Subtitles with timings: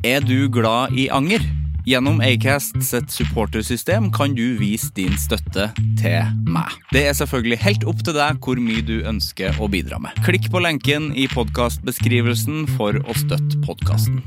[0.00, 1.42] Er du glad i anger?
[1.84, 5.66] Gjennom Acast sitt supportersystem kan du vise din støtte
[6.00, 6.72] til meg.
[6.88, 10.16] Det er selvfølgelig helt opp til deg hvor mye du ønsker å bidra med.
[10.24, 14.24] Klikk på lenken i podkastbeskrivelsen for å støtte podkasten.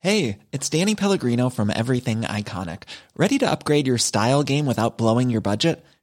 [0.00, 2.88] Hey, it's Danny Pellegrino from Everything Iconic.
[3.18, 5.84] Ready to upgrade your style game without blowing your budget?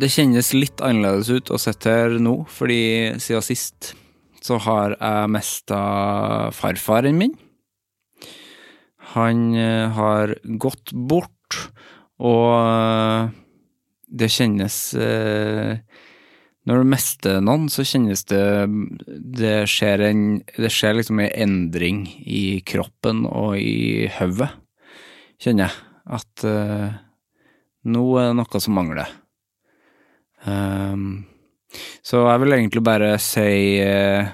[0.00, 3.90] Det kjennes litt annerledes ut å sitte her nå, fordi siden sist
[4.40, 5.80] så har jeg mista
[6.56, 7.34] farfaren min.
[9.12, 11.58] Han eh, har gått bort,
[12.22, 13.28] og eh,
[14.20, 15.76] det kjennes eh,
[16.66, 18.42] Når du mister noen, så kjennes det
[19.40, 20.24] Det skjer, en,
[20.56, 24.52] det skjer liksom en endring i kroppen og i hodet,
[25.40, 25.88] kjenner jeg.
[26.10, 26.44] At
[27.86, 29.12] nå er det noe som mangler.
[30.48, 31.26] Um,
[32.02, 34.30] så jeg vil egentlig bare si uh,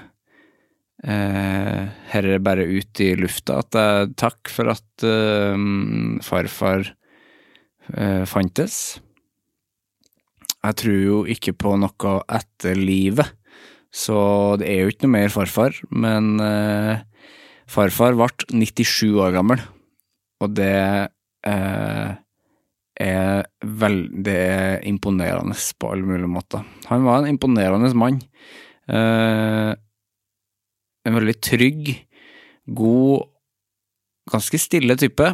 [1.03, 1.81] uh,
[2.13, 5.57] herre bare ut i lufta at jeg takk for at uh,
[6.25, 6.93] farfar
[8.27, 8.99] fantes.
[10.59, 13.29] Jeg tror jo ikke på noe etter livet,
[13.95, 15.77] så det er jo ikke noe mer farfar.
[15.95, 16.35] Men
[17.71, 19.63] farfar ble 97 år gammel,
[20.43, 20.75] og det
[23.01, 24.41] er veldig
[24.89, 26.63] imponerende på alle mulige måter.
[26.89, 28.21] Han var en imponerende mann.
[28.89, 29.73] Eh,
[31.07, 31.91] en veldig trygg,
[32.67, 33.27] god,
[34.31, 35.29] ganske stille type.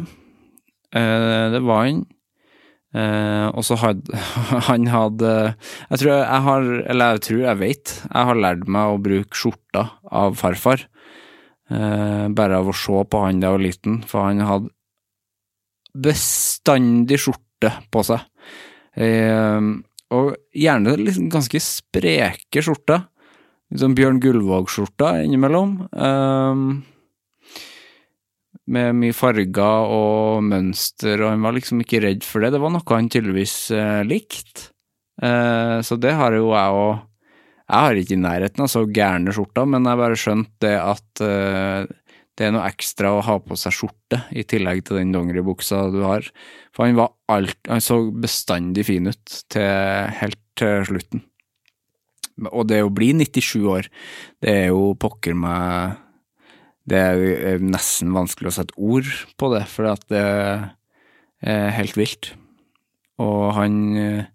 [0.94, 2.04] Eh, det var han.
[2.94, 4.14] Eh, og så hadde
[4.68, 5.30] han hadde
[5.90, 9.40] Jeg tror jeg har, eller jeg tror jeg vet, jeg har lært meg å bruke
[9.40, 10.86] skjorta av farfar.
[11.72, 14.70] Eh, bare av å se på han da jeg var liten, for han hadde
[15.94, 17.43] bestandig skjorte
[17.92, 18.24] på seg.
[18.94, 19.68] Eh,
[20.14, 23.06] og gjerne liksom ganske spreke skjorter.
[23.72, 25.78] Liksom Bjørn Gullvåg-skjorta innimellom.
[25.92, 26.64] Eh,
[28.64, 32.54] med mye farger og mønster, og han var liksom ikke redd for det.
[32.54, 34.70] Det var noe han tydeligvis eh, likte.
[35.22, 37.02] Eh, så det har jo jeg òg.
[37.64, 41.22] Jeg har ikke i nærheten av så gærne skjorter, men jeg bare skjønt det at
[41.24, 41.86] eh,
[42.34, 46.00] det er noe ekstra å ha på seg skjorte, i tillegg til den dongeribuksa du
[46.02, 46.26] har.
[46.74, 46.98] For han
[47.30, 51.22] alt Han så bestandig fin ut til helt til slutten.
[52.50, 53.88] Og det å bli 97 år,
[54.42, 56.00] det er jo pokker meg
[56.84, 59.08] Det er nesten vanskelig å sette ord
[59.40, 62.34] på det, for det er helt vilt.
[63.24, 64.26] Og han eh,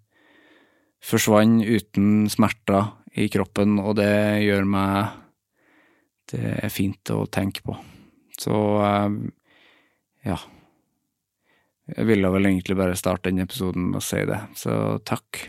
[1.04, 5.14] forsvant uten smerter i kroppen, og det gjør meg
[6.30, 7.74] Det er fint å tenke på.
[8.38, 8.54] Så
[10.24, 10.38] ja.
[11.90, 15.48] Jeg ville vel egentlig bare starte den episoden og si det, så takk.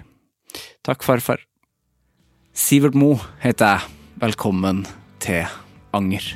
[0.82, 1.46] Takk, farfar.
[2.52, 4.00] Sivert Mo heter jeg.
[4.22, 4.86] Velkommen
[5.22, 5.46] til
[5.94, 6.34] Anger.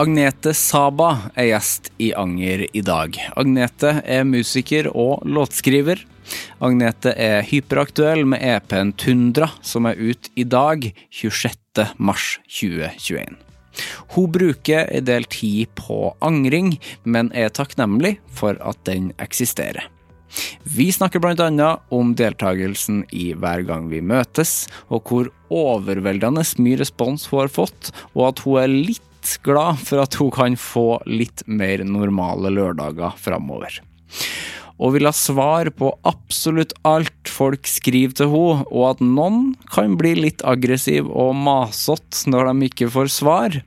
[0.00, 3.18] Agnete Saba er gjest i Anger i dag.
[3.36, 6.00] Agnete er musiker og låtskriver.
[6.64, 11.84] Agnete er hyperaktuell med EP-en Tundra, som er ut i dag, 26.
[11.98, 13.36] mars 2021.
[14.14, 19.90] Hun bruker en del tid på angring, men er takknemlig for at den eksisterer.
[20.64, 27.26] Vi snakker annet om deltakelsen i Hver gang vi møtes, og hvor overveldende mye respons
[27.28, 29.04] hun har fått, og at hun er litt
[29.44, 33.80] glad for at hun kan få litt mer normale lørdager framover
[34.80, 39.96] og vil ha svar på absolutt alt folk skriver til henne, og at noen kan
[40.00, 43.60] bli litt aggressiv og masete når de ikke får svar.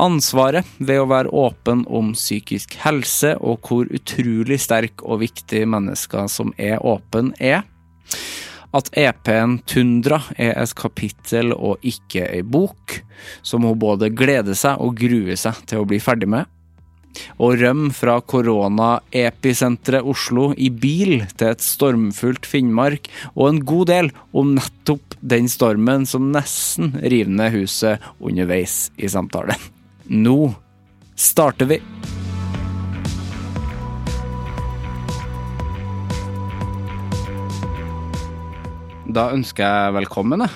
[0.00, 6.30] Ansvaret ved å være åpen om psykisk helse og hvor utrolig sterk og viktig mennesker
[6.30, 7.66] som er åpen, er.
[8.76, 13.00] At EP-en Tundra er et kapittel og ikke ei bok,
[13.42, 16.46] som hun både gleder seg og gruer seg til å bli ferdig med
[17.42, 24.12] Å rømme fra korona-episenteret Oslo i bil til et stormfullt Finnmark, og en god del
[24.30, 29.58] om nettopp den stormen som nesten river ned huset underveis i samtalen.
[30.06, 30.52] Nå
[31.18, 31.82] starter vi!
[39.10, 40.52] Da ønsker jeg velkommen jeg,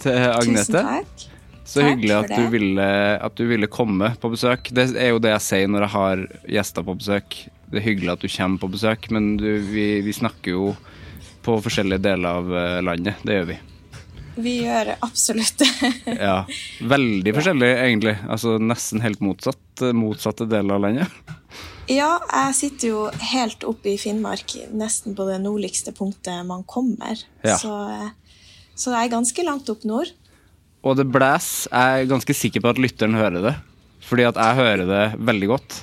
[0.00, 0.64] til Agnete.
[0.64, 1.24] Tusen takk.
[1.62, 2.86] Så Takk hyggelig at du, ville,
[3.28, 4.70] at du ville komme på besøk.
[4.74, 6.22] Det er jo det jeg sier når jeg har
[6.56, 7.36] gjester på besøk.
[7.70, 10.72] Det er hyggelig at du kommer på besøk, men du, vi, vi snakker jo
[11.44, 13.20] på forskjellige deler av eh, landet.
[13.26, 13.58] Det gjør vi.
[14.42, 15.70] Vi gjør absolutt det.
[16.28, 16.38] Ja.
[16.94, 18.16] Veldig forskjellig, egentlig.
[18.24, 19.84] Altså nesten helt motsatt.
[19.96, 21.36] Motsatte deler av landet.
[21.90, 22.98] Ja, jeg sitter jo
[23.32, 27.18] helt oppe i Finnmark, nesten på det nordligste punktet man kommer.
[27.42, 27.56] Ja.
[27.58, 28.10] Så, eh,
[28.78, 30.12] så jeg er ganske langt opp nord.
[30.82, 31.68] Og det blæs.
[31.70, 33.54] Jeg er ganske sikker på at lytteren hører det.
[34.02, 35.78] Fordi at jeg hører det veldig godt.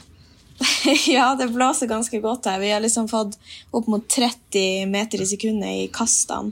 [1.07, 2.59] ja, det blåser ganske godt her.
[2.59, 3.37] Vi har liksom fått
[3.71, 6.51] opp mot 30 meter i sekundet i kastene.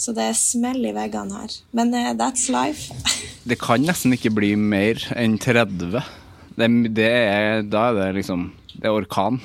[0.00, 1.56] Så det smeller i veggene her.
[1.76, 2.88] Men uh, that's life.
[3.50, 6.00] Det kan nesten ikke bli mer enn 30.
[6.56, 8.50] Det, det er, da er det liksom
[8.80, 9.40] Det er orkan.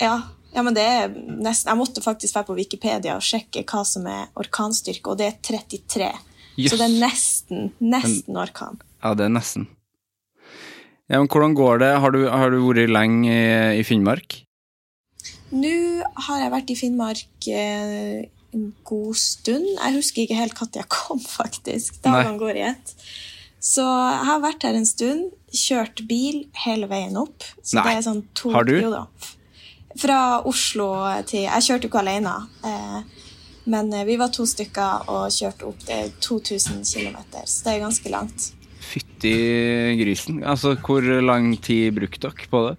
[0.00, 0.16] ja.
[0.54, 4.06] ja, men det er nesten Jeg måtte faktisk være på Wikipedia og sjekke hva som
[4.08, 6.10] er orkanstyrke, og det er 33.
[6.56, 6.72] Yes.
[6.72, 8.80] Så det er nesten, nesten orkan.
[9.02, 9.68] Ja, det er nesten.
[11.06, 11.92] Ja, men hvordan går det?
[12.02, 14.40] Har du, har du vært lenge i, i Finnmark?
[15.54, 15.76] Nå
[16.26, 18.24] har jeg vært i Finnmark eh,
[18.56, 19.68] en god stund.
[19.76, 22.00] Jeg husker ikke helt når jeg kom, faktisk.
[22.02, 22.94] Dagene går i ett.
[23.66, 27.44] Så jeg har vært her en stund, kjørt bil hele veien opp.
[27.62, 27.86] Så Nei.
[27.88, 28.76] det er sånn to, Har du?
[28.78, 29.06] Jo da.
[29.96, 30.90] Fra Oslo
[31.26, 32.34] til Jeg kjørte jo ikke alene,
[32.68, 32.98] eh,
[33.72, 35.80] men eh, vi var to stykker og kjørte opp.
[35.88, 38.50] Det er 2000 km, så det er ganske langt.
[38.86, 39.34] Fytti
[39.98, 40.42] grisen.
[40.46, 42.76] Altså, hvor lang tid brukte dere på det?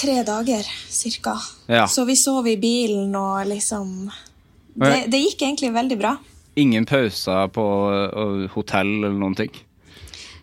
[0.00, 1.36] Tre dager, cirka.
[1.68, 1.84] Ja.
[1.86, 4.08] Så vi sov i bilen og liksom
[4.80, 6.16] det, det gikk egentlig veldig bra.
[6.54, 9.50] Ingen pauser på øh, hotell eller noen ting?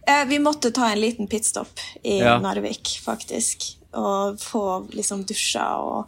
[0.08, 2.38] Eh, Vi måtte ta en liten pitstop i Ja.
[2.40, 3.74] Narvik, faktisk.
[3.98, 6.06] Og få liksom dusja og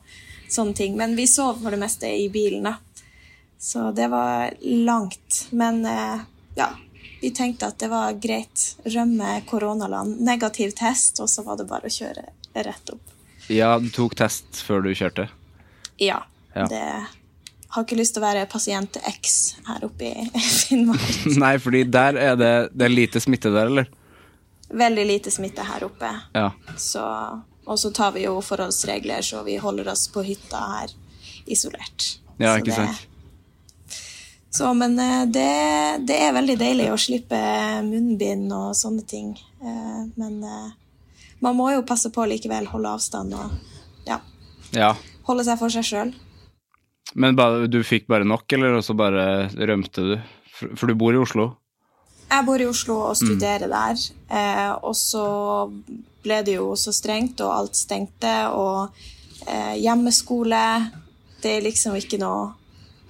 [0.49, 0.95] sånne ting.
[0.97, 2.75] Men vi sov for det meste i bilen, da.
[3.59, 5.47] Så det var langt.
[5.51, 6.19] Men eh,
[6.55, 6.69] ja,
[7.21, 8.75] vi tenkte at det var greit.
[8.85, 10.21] Rømme koronaland.
[10.23, 13.03] Negativ test, og så var det bare å kjøre rett opp.
[13.49, 15.27] Ja, du tok test før du kjørte?
[15.99, 16.23] Ja.
[16.55, 16.65] Ja.
[16.71, 16.85] Det
[17.75, 19.35] har ikke lyst til å være pasient X
[19.67, 20.29] her oppe i
[20.63, 21.09] Finnmark.
[21.43, 23.89] Nei, fordi der er det, det er lite smitte der, eller?
[24.69, 26.09] Veldig lite smitte her oppe.
[26.37, 26.51] Ja.
[26.77, 27.03] Så,
[27.65, 30.93] og så tar vi jo forholdsregler, så vi holder oss på hytta her
[31.49, 32.15] isolert.
[32.37, 33.05] Ja, Så ikke det- sant?
[34.49, 35.49] Så, men eh, det,
[36.09, 37.37] det er veldig deilig å slippe
[37.85, 39.35] munnbind og sånne ting.
[39.61, 40.71] Eh, Men eh,
[41.45, 44.17] man må jo passe på likevel, holde avstand og ja,
[44.73, 44.95] Ja.
[45.29, 46.15] holde seg for seg sjøl.
[47.13, 47.37] Men
[47.69, 50.15] du fikk bare nok, eller så bare rømte du?
[50.53, 51.53] For, du bor i Oslo?
[52.29, 54.01] Jeg bor i Oslo og studerer der.
[54.29, 55.23] Eh, og så
[56.23, 58.33] ble det jo så strengt, og alt stengte.
[58.53, 58.93] Og
[59.47, 60.61] eh, hjemmeskole
[61.41, 62.49] Det er liksom ikke noe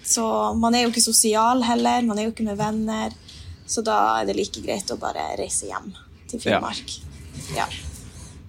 [0.05, 0.23] Så
[0.61, 2.05] man er jo ikke sosial heller.
[2.05, 3.15] Man er jo ikke med venner.
[3.69, 5.91] Så da er det like greit å bare reise hjem
[6.29, 6.95] til Finnmark.
[7.57, 7.67] Ja.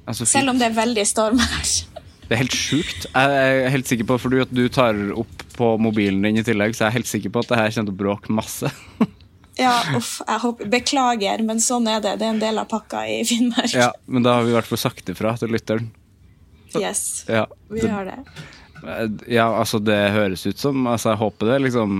[0.06, 1.72] Altså, Selv om det er veldig storm her.
[2.30, 3.06] Det er helt sjukt.
[3.10, 6.76] Jeg er helt sikker på, fordi at du tar opp på mobilen din i tillegg,
[6.78, 8.70] så jeg er helt sikker på at det her kommer til å bråke masse.
[9.60, 12.14] Ja, uff, jeg håper, Beklager, men sånn er det.
[12.20, 13.74] Det er en del av pakka i Finnmark.
[13.76, 15.90] Ja, Men da har vi i hvert fall sagt ifra til lytteren.
[16.78, 18.14] Yes, Ja, vi har det.
[19.28, 21.98] ja, altså det høres ut som Altså, jeg håper det liksom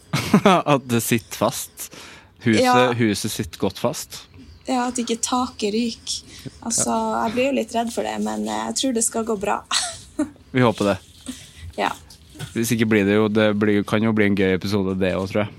[0.72, 1.90] At det sitter fast.
[2.42, 2.90] Huset, Ja.
[2.98, 4.24] huset sitter godt fast.
[4.68, 6.16] Ja, at ikke taket ryker.
[6.66, 6.92] Altså,
[7.24, 9.62] jeg blir jo litt redd for det, men eh, jeg tror det skal gå bra.
[10.54, 10.98] Vi håper det.
[11.78, 11.92] ja.
[12.54, 15.26] Hvis ikke blir det jo Det blir, kan jo bli en gøy episode, det òg,
[15.30, 15.50] tror jeg.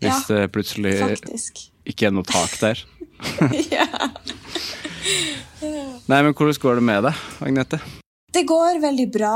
[0.00, 1.60] Hvis Ja, det plutselig Faktisk.
[1.88, 2.80] ikke er noe tak der.
[3.76, 3.86] ja.
[6.06, 7.80] Nei, men hvordan går det med deg, Agnete?
[8.32, 9.34] Det går veldig bra.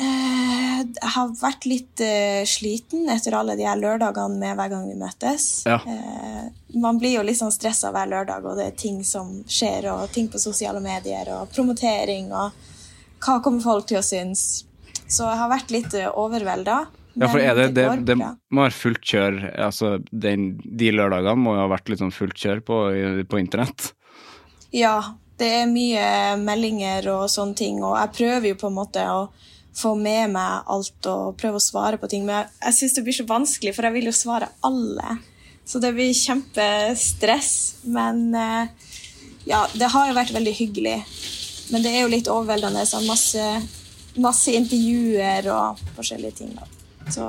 [0.00, 4.88] Eh, Jeg har vært litt eh, sliten etter alle de her lørdagene med hver gang
[4.88, 5.46] vi møtes.
[5.68, 5.78] Ja.
[5.86, 6.48] Eh,
[6.80, 10.10] Man blir jo litt sånn stressa hver lørdag, og det er ting som skjer, og
[10.14, 12.50] ting på sosiale medier, og promotering, og
[13.24, 14.64] hva kommer folk til å synes?
[15.06, 16.80] Så jeg har vært litt overvelda.
[17.14, 19.36] Ja, for det, det, det må være fullt kjør
[19.68, 22.78] altså den, De lørdagene må jo ha vært litt sånn fullt kjør på,
[23.30, 23.92] på internett.
[24.74, 24.96] Ja,
[25.38, 26.08] det er mye
[26.42, 29.28] meldinger og sånne ting, og jeg prøver jo på en måte å
[29.74, 33.04] få med meg alt og prøve å svare på ting, men jeg, jeg syns det
[33.06, 35.16] blir så vanskelig, for jeg vil jo svare alle.
[35.64, 37.52] Så det blir kjempestress,
[37.88, 38.90] men eh,
[39.44, 40.98] Ja, det har jo vært veldig hyggelig,
[41.72, 42.84] men det er jo litt overveldende.
[42.88, 43.44] Sånn masse,
[44.20, 46.54] masse intervjuer og forskjellige ting.
[47.12, 47.26] Så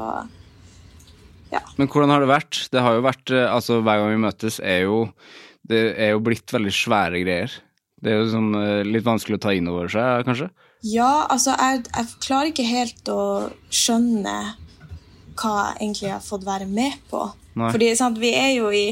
[1.51, 1.61] ja.
[1.79, 2.61] Men hvordan har det vært?
[2.71, 5.01] Det har jo vært eh, Altså, hver gang vi møtes, er jo
[5.67, 7.57] Det er jo blitt veldig svære greier.
[7.99, 8.51] Det er jo sånn
[8.85, 10.51] litt vanskelig å ta inn over seg, kanskje?
[10.85, 14.35] Ja, altså, jeg, jeg klarer ikke helt å skjønne
[15.35, 17.23] hva jeg egentlig har fått være med på.
[17.57, 17.71] Nei.
[17.73, 18.87] Fordi sant, vi er jo i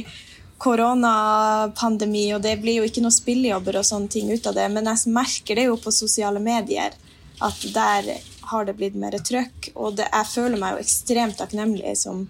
[0.64, 4.88] koronapandemi, og det blir jo ikke noe spillejobber og sånne ting ut av det, men
[4.90, 6.96] jeg merker det jo på sosiale medier
[7.44, 8.14] at der
[8.48, 12.26] har det blitt mer trøkk, og det, jeg føler meg jo ekstremt takknemlig som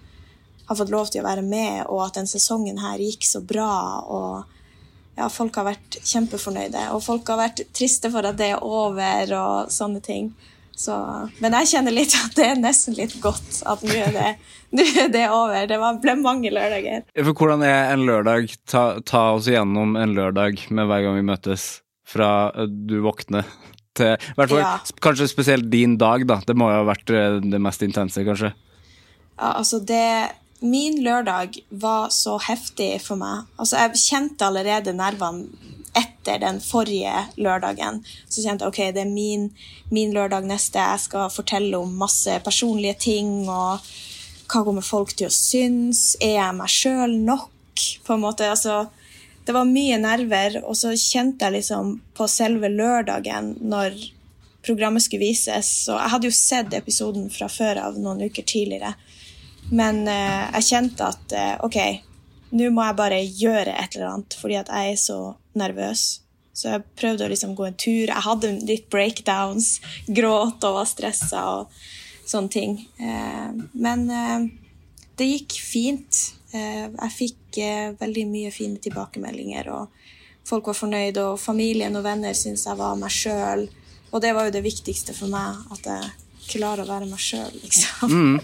[0.66, 3.70] har fått lov til å være med, og at den sesongen her gikk så bra.
[4.02, 4.53] og
[5.16, 9.34] ja, folk har vært kjempefornøyde, og folk har vært triste for at det er over
[9.38, 10.32] og sånne ting.
[10.74, 10.94] Så,
[11.38, 14.30] men jeg kjenner litt at det er nesten litt godt at nå er det,
[15.04, 15.68] er det over.
[15.70, 17.04] Det var, ble mange lørdager.
[17.14, 18.50] For hvordan er en lørdag?
[18.66, 21.68] Ta, ta oss igjennom en lørdag med hver gang vi møtes.
[22.04, 23.46] Fra eh, du våkner
[23.94, 24.74] til hvert fall, Ja.
[25.04, 26.40] Kanskje spesielt din dag, da.
[26.42, 28.50] Det må jo ha vært eh, det mest intense, kanskje.
[29.38, 30.02] Ja, altså det
[30.64, 33.44] Min lørdag var så heftig for meg.
[33.60, 38.00] Altså Jeg kjente allerede nervene etter den forrige lørdagen.
[38.26, 39.50] Så kjente jeg ok, det er min,
[39.94, 40.80] min lørdag neste.
[40.80, 43.44] Jeg skal fortelle om masse personlige ting.
[43.48, 43.84] og
[44.48, 46.14] Hva kommer folk til å synes?
[46.20, 47.50] Er jeg meg sjøl nok?
[48.06, 48.86] på en måte, altså
[49.46, 53.98] Det var mye nerver, og så kjente jeg liksom på selve lørdagen når
[54.64, 55.68] programmet skulle vises.
[55.84, 58.94] Så jeg hadde jo sett episoden fra før av noen uker tidligere.
[59.72, 61.78] Men eh, jeg kjente at eh, OK,
[62.54, 65.18] nå må jeg bare gjøre et eller annet, fordi at jeg er så
[65.58, 66.04] nervøs.
[66.54, 68.06] Så jeg prøvde å liksom gå en tur.
[68.06, 69.78] Jeg hadde litt breakdowns,
[70.18, 71.78] gråt og var stressa og
[72.24, 72.76] sånne ting.
[72.98, 74.50] Eh, men eh,
[75.18, 76.20] det gikk fint.
[76.54, 82.06] Eh, jeg fikk eh, veldig mye fine tilbakemeldinger, og folk var fornøyde, og familien og
[82.06, 83.66] venner syntes jeg var meg sjøl.
[84.14, 86.12] Og det var jo det viktigste for meg, at jeg
[86.50, 88.40] klarer å være meg sjøl, liksom.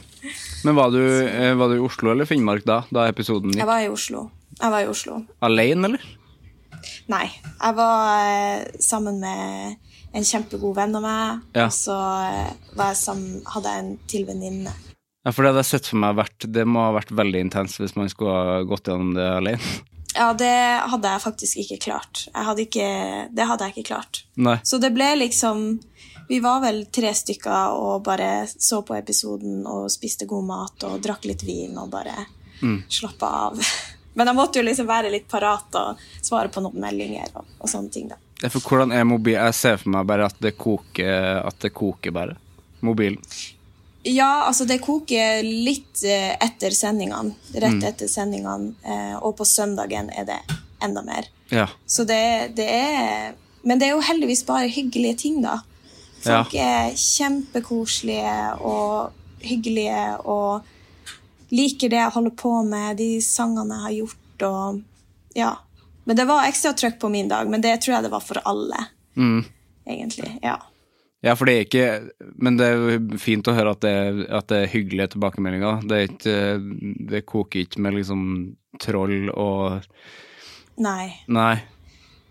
[0.65, 3.67] Men var du, eh, var du i Oslo eller Finnmark da, da episoden Jeg gikk?
[3.71, 4.31] var i Oslo.
[4.61, 5.21] Jeg var i Oslo.
[5.47, 6.03] Alene, eller?
[7.13, 7.27] Nei,
[7.61, 9.77] jeg var eh, sammen med
[10.17, 11.67] en kjempegod venn av meg, Ja.
[11.69, 14.73] og så eh, var jeg sammen, hadde jeg en til venninne.
[15.25, 17.77] Ja, for det hadde jeg sett for meg vært Det må ha vært veldig intenst
[17.83, 19.61] hvis man skulle ha gått gjennom det alene.
[20.11, 20.51] Ja, det
[20.91, 22.25] hadde jeg faktisk ikke klart.
[22.35, 22.87] Jeg hadde ikke,
[23.31, 24.19] det hadde jeg ikke klart.
[24.43, 24.57] Nei.
[24.67, 25.61] Så det ble liksom
[26.31, 31.01] Vi var vel tre stykker og bare så på episoden og spiste god mat og
[31.03, 32.15] drakk litt vin og bare
[32.87, 33.59] slappa av.
[34.15, 37.73] Men jeg måtte jo liksom være litt parat og svare på noen meldinger og, og
[37.73, 38.19] sånne ting, da.
[38.41, 41.73] Ja, for hvordan er mobil Jeg ser for meg bare at det koker, at det
[41.77, 42.37] koker bare.
[42.81, 43.19] Mobilen.
[44.07, 47.35] Ja, altså det koker litt eh, etter sendingene.
[47.53, 48.71] Rett etter sendingene.
[48.87, 50.39] Eh, og på søndagen er det
[50.81, 51.27] enda mer.
[51.51, 51.67] Ja.
[51.91, 55.59] Så det, det er Men det er jo heldigvis bare hyggelige ting, da.
[56.21, 60.67] Folk er kjempekoselige og hyggelige og
[61.51, 64.81] liker det jeg holder på med, de sangene jeg har gjort og
[65.37, 65.51] Ja.
[66.05, 68.41] Men det var ekstra trøkk på min dag, men det tror jeg det var for
[68.49, 68.87] alle,
[69.87, 70.33] egentlig.
[70.43, 70.57] Ja.
[71.21, 71.89] Ja, for det er ikke
[72.41, 73.93] Men det er jo fint å høre at det,
[74.33, 75.83] at det er hyggelige tilbakemeldinger.
[75.85, 76.39] Det, er ikke,
[77.13, 78.23] det koker ikke med liksom
[78.81, 79.85] troll og
[80.81, 81.11] Nei.
[81.29, 81.61] Nei.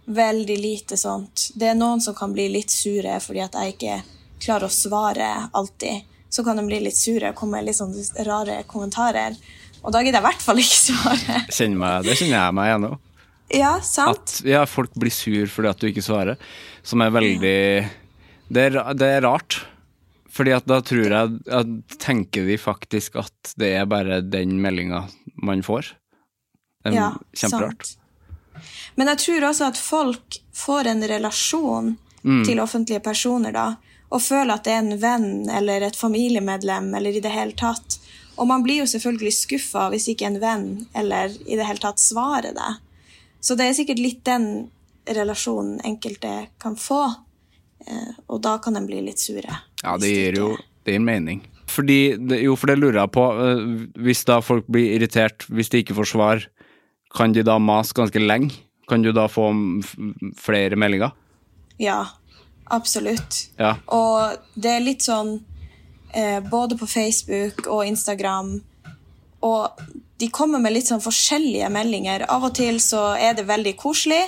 [0.10, 1.50] Veldig lite sånt.
[1.54, 3.98] Det er noen som kan bli litt sure fordi at jeg ikke
[4.42, 6.08] klarer å svare alltid.
[6.34, 9.38] Så kan de bli litt sure og komme med litt sånne rare kommentarer.
[9.84, 11.38] Og da gidder jeg i hvert fall ikke svare.
[11.58, 12.92] Kjenner meg, det kjenner jeg meg igjen i.
[13.60, 14.36] Ja, sant?
[14.40, 16.38] At ja, folk blir sur fordi at du ikke svarer,
[16.86, 17.54] som er veldig
[18.50, 19.60] Det er, det er rart.
[20.30, 25.04] Fordi at da tror jeg at Tenker de faktisk at det er bare den meldinga
[25.42, 25.94] man får?
[26.86, 27.90] En, Ja, kjemperart.
[27.90, 27.98] sant.
[28.96, 32.44] Men jeg tror også at folk får en relasjon Mm.
[32.44, 33.78] til offentlige personer da,
[34.12, 37.96] og føler at det er en venn eller et familiemedlem eller i det hele tatt.
[38.38, 41.98] Og man blir jo selvfølgelig skuffa hvis ikke en venn eller i det hele tatt
[42.04, 42.74] svarer det.
[43.40, 44.68] Så det er sikkert litt den
[45.08, 47.06] relasjonen enkelte kan få,
[47.88, 49.56] eh, og da kan de bli litt sure.
[49.84, 51.42] Ja, det gir jo det gir mening.
[51.70, 53.26] Fordi, jo, for det lurer jeg på.
[53.48, 56.46] eh, Hvis da folk blir irritert, hvis de ikke får svar,
[57.16, 58.54] kan de da mase ganske lenge?
[58.90, 59.52] Kan du da få
[60.38, 61.12] flere meldinger?
[61.78, 62.06] Ja,
[62.66, 63.50] absolutt.
[63.58, 63.76] Ja.
[63.86, 65.38] Og det er litt sånn
[66.14, 68.58] eh, både på Facebook og Instagram
[69.46, 69.84] Og
[70.20, 72.26] de kommer med litt sånn forskjellige meldinger.
[72.28, 74.26] Av og til så er det veldig koselig,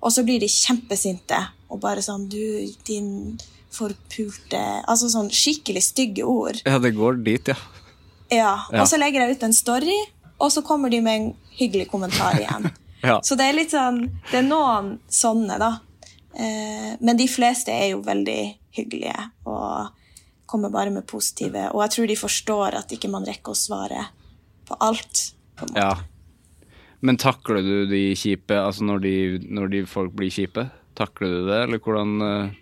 [0.00, 1.36] og så blir de kjempesinte.
[1.68, 2.40] Og bare sånn Du,
[2.86, 3.36] din
[3.74, 6.62] forpulte Altså sånn skikkelig stygge ord.
[6.64, 7.58] Ja, det går dit, ja.
[8.32, 8.54] Ja.
[8.72, 9.96] Og så legger jeg ut en story,
[10.38, 12.70] og så kommer de med en hyggelig kommentar igjen.
[13.04, 13.18] Ja.
[13.20, 13.98] Så det er litt sånn
[14.30, 15.66] Det er noen sånne, da.
[16.32, 18.38] Eh, men de fleste er jo veldig
[18.72, 19.90] hyggelige og
[20.48, 21.66] kommer bare med positive.
[21.74, 24.06] Og jeg tror de forstår at ikke man rekker å svare
[24.64, 25.34] på alt.
[25.52, 25.84] på en måte.
[25.84, 26.70] Ja.
[27.04, 29.14] Men takler du de kjipe, altså når de,
[29.52, 30.70] når de folk blir kjipe?
[30.96, 32.60] Takler du det, eller hvordan, eh?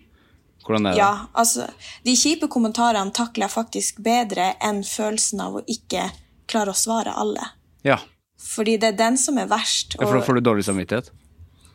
[0.95, 1.65] Ja, altså,
[2.03, 6.05] De kjipe kommentarene takler jeg faktisk bedre enn følelsen av å ikke
[6.47, 7.49] klare å svare alle.
[7.83, 7.99] Ja,
[8.43, 11.11] Fordi det er den som er verst, ja for da får du dårlig samvittighet?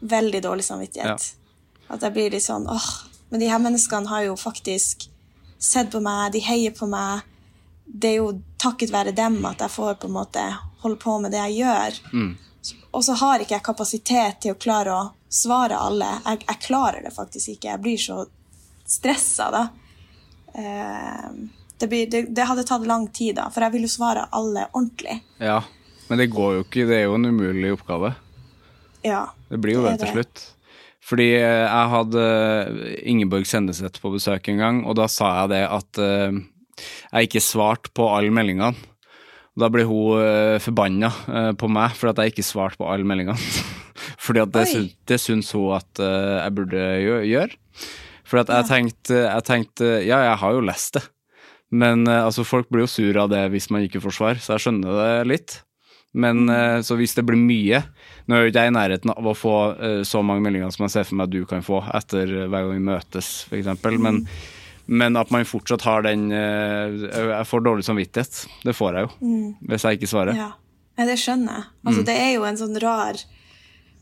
[0.01, 1.35] veldig dårlig samvittighet.
[1.89, 2.89] At jeg blir litt sånn åh,
[3.31, 5.09] men de her menneskene har jo faktisk
[5.59, 7.25] sett på meg, de heier på meg.
[7.85, 10.45] Det er jo takket være dem at jeg får på en måte
[10.83, 12.01] holde på med det jeg gjør.
[12.93, 16.09] Og så har ikke jeg kapasitet til å klare å svare alle.
[16.25, 17.73] Jeg, jeg klarer det faktisk ikke.
[17.75, 18.23] Jeg blir så
[18.89, 19.65] stressa da.
[20.59, 21.49] Uh,
[21.79, 24.69] det, blir, det, det hadde tatt lang tid, da, for jeg vil jo svare alle
[24.73, 25.19] ordentlig.
[25.43, 25.61] Ja,
[26.09, 28.15] men det går jo ikke, det er jo en umulig oppgave.
[29.07, 30.45] Ja, Det blir jo Det til slutt.
[31.09, 32.25] Fordi eh, jeg hadde
[33.09, 36.41] Ingeborg Sendeseth på besøk en gang, og da sa jeg det at eh,
[37.13, 38.75] jeg ikke svarte på alle meldingene.
[39.57, 43.09] Og da ble hun forbanna eh, på meg for at jeg ikke svarte på alle
[43.09, 43.39] meldingene.
[44.25, 44.83] Fordi at det, Oi.
[45.09, 46.83] det syns hun at eh, jeg burde
[47.29, 47.63] gjøre.
[48.29, 51.05] For at jeg tenkte, jeg tenkte Ja, jeg har jo lest det.
[51.73, 54.57] Men eh, altså, folk blir jo sur av det hvis man ikke får svar, så
[54.57, 55.59] jeg skjønner det litt.
[56.15, 57.83] Men eh, så hvis det blir mye
[58.27, 60.87] Nå er jo ikke jeg i nærheten av å få eh, så mange meldinger som
[60.87, 63.69] jeg ser for meg at du kan få etter eh, hver gang vi møtes, f.eks.
[64.01, 64.23] Men,
[64.89, 68.39] men at man fortsatt har den Jeg får dårlig samvittighet.
[68.65, 69.35] Det får jeg jo,
[69.69, 70.39] hvis jeg ikke svarer.
[70.41, 70.49] Ja,
[70.97, 71.67] ja det skjønner jeg.
[71.85, 73.21] Altså, Det er jo en sånn rar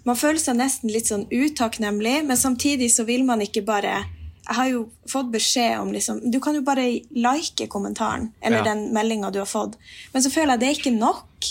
[0.07, 3.97] Man føler seg nesten litt sånn utakknemlig, men samtidig så vil man ikke bare
[4.47, 6.87] Jeg har jo fått beskjed om liksom Du kan jo bare
[7.19, 8.69] like kommentaren eller Ja.
[8.71, 9.75] den meldinga du har fått,
[10.15, 11.51] men så føler jeg det er ikke nok,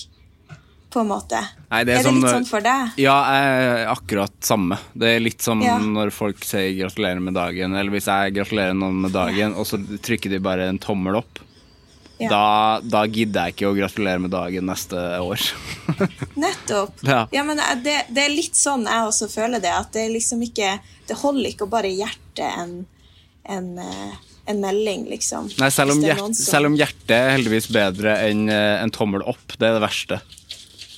[0.96, 1.42] på en måte.
[1.70, 2.96] Nei, det er er det litt sånn for deg?
[3.04, 4.78] Ja, jeg akkurat samme.
[4.96, 5.78] Det er litt som Ja.
[5.78, 9.78] når folk sier 'gratulerer med dagen', eller hvis jeg gratulerer noen med dagen, og så
[10.00, 11.40] trykker de bare en tommel opp.
[12.18, 12.30] Ja.
[12.32, 15.42] Da, da gidder jeg ikke å gratulere med dagen neste år.
[16.40, 17.02] Nettopp.
[17.04, 17.26] Ja.
[17.44, 19.74] men det, det er litt sånn jeg også føler det.
[19.76, 20.78] At det liksom ikke
[21.08, 22.86] Det holder ikke å bare hjerte en,
[23.52, 24.16] en, eh,
[24.48, 25.52] en melding, liksom.
[25.60, 28.82] Nei, selv om, Hvis er hjert, som- selv om hjertet er heldigvis bedre enn eh,
[28.82, 29.54] en tommel opp.
[29.60, 30.22] Det er det verste.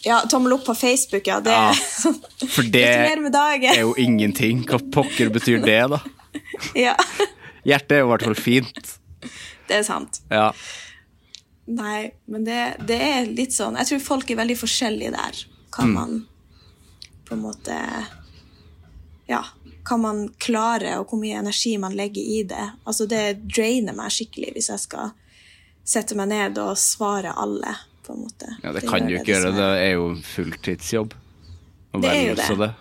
[0.05, 1.39] Ja, tommel opp på Facebook, ja.
[1.41, 1.73] Det Ja,
[2.47, 4.63] For det er jo ingenting.
[4.69, 5.99] Hva pokker betyr det, da?
[6.77, 6.93] Ja,
[7.67, 8.91] Hjertet er jo i hvert fall fint.
[9.67, 10.21] det er sant.
[10.31, 10.51] Ja.
[11.67, 15.41] Nei, men det, det er litt sånn Jeg tror folk er veldig forskjellige der.
[15.75, 15.93] Hva Mm.
[15.97, 16.13] man
[17.27, 17.75] på en måte
[19.27, 19.41] Ja,
[19.87, 22.69] hva man klarer, og hvor mye energi man legger i det.
[22.87, 25.11] Altså, det drainer meg skikkelig hvis jeg skal
[25.87, 27.73] sette meg ned og svare alle,
[28.07, 28.49] på en måte.
[28.63, 29.53] ja, det kan du ikke gjøre.
[29.55, 31.15] Det er jo fulltidsjobb.
[31.93, 32.59] Og Det er jo det.
[32.61, 32.73] det.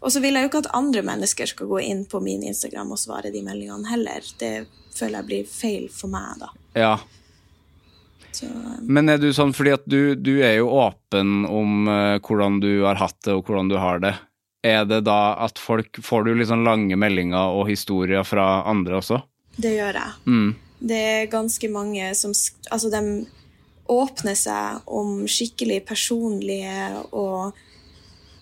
[0.00, 2.94] Og så vil jeg jo ikke at andre mennesker skal gå inn på min Instagram
[2.94, 4.24] og svare de meldingene heller.
[4.40, 6.48] Det føler jeg blir feil for meg, da.
[6.78, 6.94] Ja.
[8.32, 12.16] Så, um, Men er du sånn, fordi at du, du er jo åpen om uh,
[12.22, 14.14] hvordan du har hatt det og hvordan du har det.
[14.64, 19.22] Er det da at folk Får du sånn lange meldinger og historier fra andre også?
[19.60, 20.12] det gjør jeg.
[20.30, 20.50] Mm.
[20.80, 22.32] Det er ganske mange som
[22.70, 23.26] Altså, de
[23.90, 27.58] åpner seg om skikkelig personlige og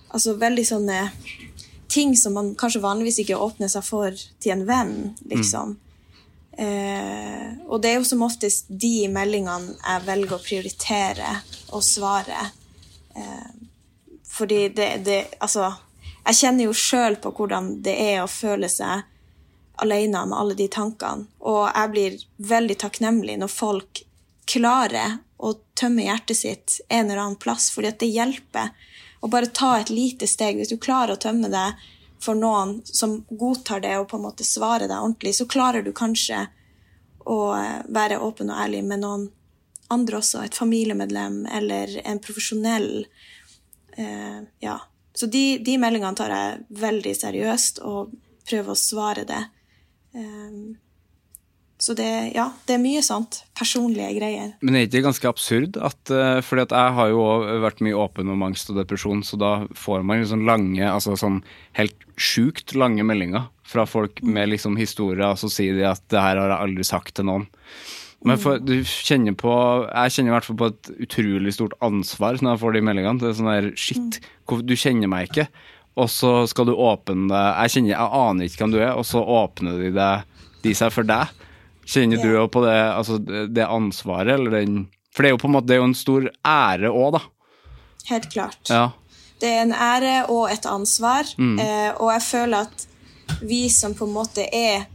[0.09, 0.99] Altså veldig sånne
[1.93, 4.95] ting som man kanskje vanligvis ikke åpner seg for til en venn,
[5.29, 5.75] liksom.
[6.59, 11.35] Eh, og det er jo som oftest de meldingene jeg velger å prioritere
[11.77, 12.49] og svare.
[13.13, 13.53] Eh,
[14.25, 15.71] fordi det, det Altså,
[16.25, 19.07] jeg kjenner jo sjøl på hvordan det er å føle seg
[19.79, 21.29] alene med alle de tankene.
[21.47, 22.19] Og jeg blir
[22.51, 24.03] veldig takknemlig når folk
[24.49, 28.75] klarer å tømme hjertet sitt en eller annen plass, fordi at det hjelper.
[29.21, 30.59] Å bare ta et lite steg.
[30.59, 31.71] Hvis du klarer å tømme det
[32.23, 35.93] for noen som godtar det og på en måte svarer deg ordentlig, så klarer du
[35.95, 36.47] kanskje
[37.29, 39.29] å eh, være åpen og ærlig med noen
[39.95, 40.43] andre også.
[40.45, 43.07] Et familiemedlem eller en profesjonell.
[43.97, 44.79] Eh, ja.
[45.15, 48.15] Så de, de meldingene tar jeg veldig seriøst og
[48.49, 49.41] prøver å svare det.
[50.15, 50.79] Um,
[51.79, 53.45] så det, ja, det er mye sånt.
[53.59, 54.51] Personlige greier.
[54.67, 55.79] Men er ikke ganske absurd?
[55.79, 57.23] At, eh, fordi at jeg har jo
[57.63, 61.39] vært mye åpen om angst og depresjon, så da får man liksom lange, altså sånn
[61.79, 66.19] helt sjukt lange meldinger fra folk med liksom historier, og så sier de at det
[66.19, 67.47] her har jeg aldri sagt til noen.
[68.27, 69.55] Men for, du kjenner på,
[69.87, 73.23] jeg kjenner i hvert fall på et utrolig stort ansvar når jeg får de meldingene.
[73.23, 74.19] Det er sånn der, shit,
[74.67, 75.47] du kjenner meg ikke,
[75.99, 79.23] og så skal du åpne deg, jeg jeg aner ikke hvem du er, og så
[79.23, 81.31] åpner de, deg, de seg for deg.
[81.89, 85.49] Kjenner du òg på det, altså det ansvaret, eller den For det er jo på
[85.49, 87.23] en måte en stor ære òg, da.
[88.11, 88.61] Helt klart.
[88.69, 88.91] Ja.
[89.41, 92.87] Det er en ære og et ansvar, eh, og jeg føler at
[93.41, 94.87] vi som på en måte er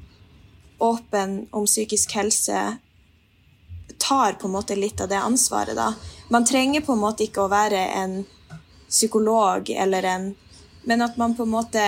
[0.83, 2.61] åpen om psykisk helse,
[3.97, 5.93] tar på en måte litt av det ansvaret, da.
[6.29, 8.17] Man trenger på en måte ikke å være en
[8.89, 10.35] psykolog eller en
[10.83, 11.81] Men at man på en måte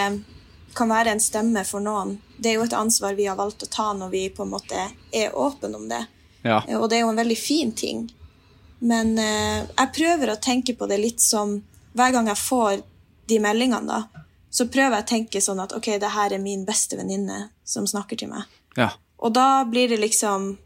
[0.75, 2.17] kan være en stemme for noen.
[2.37, 4.81] Det er jo et ansvar vi har valgt å ta når vi på en måte
[5.15, 6.01] er åpne om det.
[6.43, 6.61] Ja.
[6.67, 8.05] Eh, Og det er jo en veldig fin ting.
[8.79, 11.61] Men eh, jeg prøver å tenke på det litt som
[11.95, 12.81] Hver gang jeg får
[13.31, 16.65] de meldingene, da, så prøver jeg å tenke sånn at ok, det her er min
[16.67, 18.43] beste venninne som snakker til meg.
[18.75, 18.89] Ja.
[19.23, 20.57] Og da blir det liksom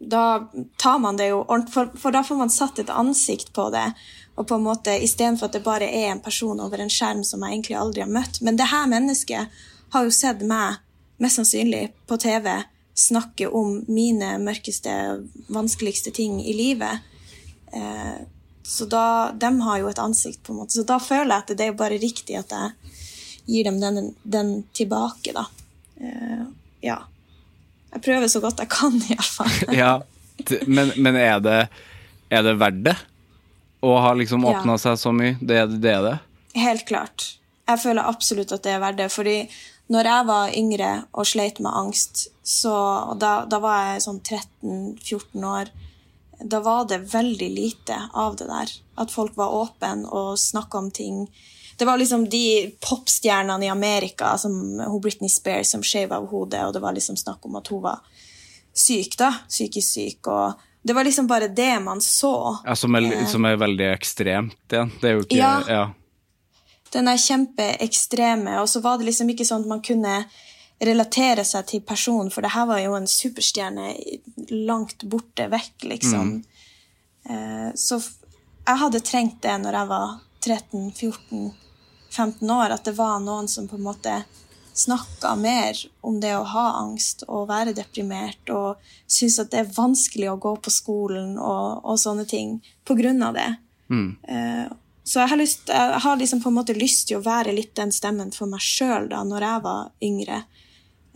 [0.00, 0.48] Da
[0.80, 3.84] tar man det jo ordentlig, for, for da får man satt et ansikt på det.
[4.40, 7.42] Og på en måte, Istedenfor at det bare er en person over en skjerm som
[7.44, 8.40] jeg egentlig aldri har møtt.
[8.40, 10.80] Men det her mennesket har jo sett meg,
[11.20, 12.48] mest sannsynlig, på TV
[13.00, 14.92] snakke om mine mørkeste,
[15.52, 17.04] vanskeligste ting i livet.
[17.72, 18.20] Eh,
[18.62, 20.78] så da, de har jo et ansikt, på en måte.
[20.78, 22.96] Så da føler jeg at det er bare riktig at jeg
[23.50, 25.46] gir dem den, den tilbake, da.
[26.00, 26.44] Eh,
[26.86, 27.00] ja.
[27.92, 29.56] Jeg prøver så godt jeg kan, iallfall.
[29.82, 29.92] ja.
[30.66, 31.58] Men, men er, det,
[32.32, 32.96] er det verdt det?
[33.84, 34.76] Å ha liksom Ja.
[34.80, 35.36] seg så mye?
[35.40, 36.16] Det, er- det er det?
[36.60, 37.26] Helt klart.
[37.68, 39.10] Jeg føler absolutt at det er verdt det.
[39.12, 39.36] Fordi
[39.90, 42.72] når jeg var yngre og sleit med angst, så
[43.12, 45.70] og da, da var jeg sånn 13-14 år,
[46.40, 48.70] da var det veldig lite av det der.
[49.00, 51.24] At folk var åpne og snakka om ting.
[51.80, 56.60] Det var liksom de popstjernene i Amerika, som hun Britney Spears, som skeiv av hodet,
[56.66, 58.02] og det var liksom snakk om at hun var
[58.76, 59.30] syk, da.
[59.48, 60.28] Psykisk syk.
[60.28, 62.58] og det var liksom bare det man så.
[62.64, 64.92] Ja, som, er, som er veldig ekstremt igjen.
[65.00, 65.54] Det er jo ikke Ja.
[65.68, 65.88] ja.
[66.92, 70.24] den er kjempeekstreme, og så var det liksom ikke sånn at man kunne
[70.84, 73.94] relatere seg til personen, for det her var jo en superstjerne
[74.68, 76.42] langt borte vekk, liksom.
[77.24, 77.72] Mm.
[77.76, 78.02] så
[78.66, 80.16] jeg hadde trengt det når jeg var
[82.10, 84.22] 13-14-15 år, at det var noen som på en måte
[84.74, 89.74] snakka mer om det å ha angst og være deprimert, og synes at det er
[89.76, 93.50] vanskelig å gå på skolen og, og sånne ting på grunn av det.
[94.22, 94.70] Eh,
[95.04, 97.74] så jeg har, lyst, jeg har liksom på en måte lyst til å være litt
[97.74, 100.42] den stemmen for meg sjøl da når jeg var yngre.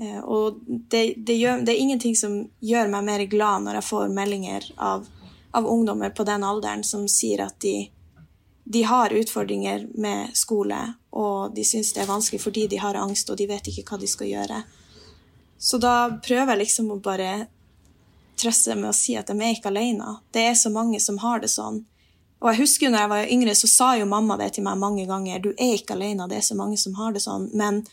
[0.02, 3.88] Eh, og det, det, gjør, det er ingenting som gjør meg mer glad når jeg
[3.92, 5.06] får meldinger av,
[5.54, 7.76] av ungdommer på den alderen som sier at de,
[8.64, 10.78] de har utfordringer med skole,
[11.12, 13.98] og de syns det er vanskelig fordi de har angst og de vet ikke hva
[14.00, 14.62] de skal gjøre.
[15.58, 17.46] Så da prøver jeg liksom å bare
[18.40, 20.16] trøste med å si at de er ikke alene.
[20.32, 21.84] Det er så mange som har det sånn.
[22.40, 24.80] Og jeg husker jo når jeg var yngre, så sa jo mamma det til meg
[24.80, 25.38] mange ganger.
[25.40, 27.46] Du er ikke alene, det er så mange som har det sånn.
[27.56, 27.84] Men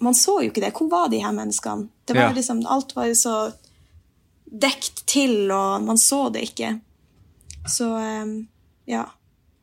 [0.00, 0.72] man så jo ikke det.
[0.74, 1.88] Hvor var de her menneskene?
[2.06, 2.32] Det var Ja.
[2.32, 3.52] liksom, alt var jo så
[4.50, 6.80] dekt til, og man så det ikke.
[7.68, 8.46] Så eh,
[8.86, 9.04] ja.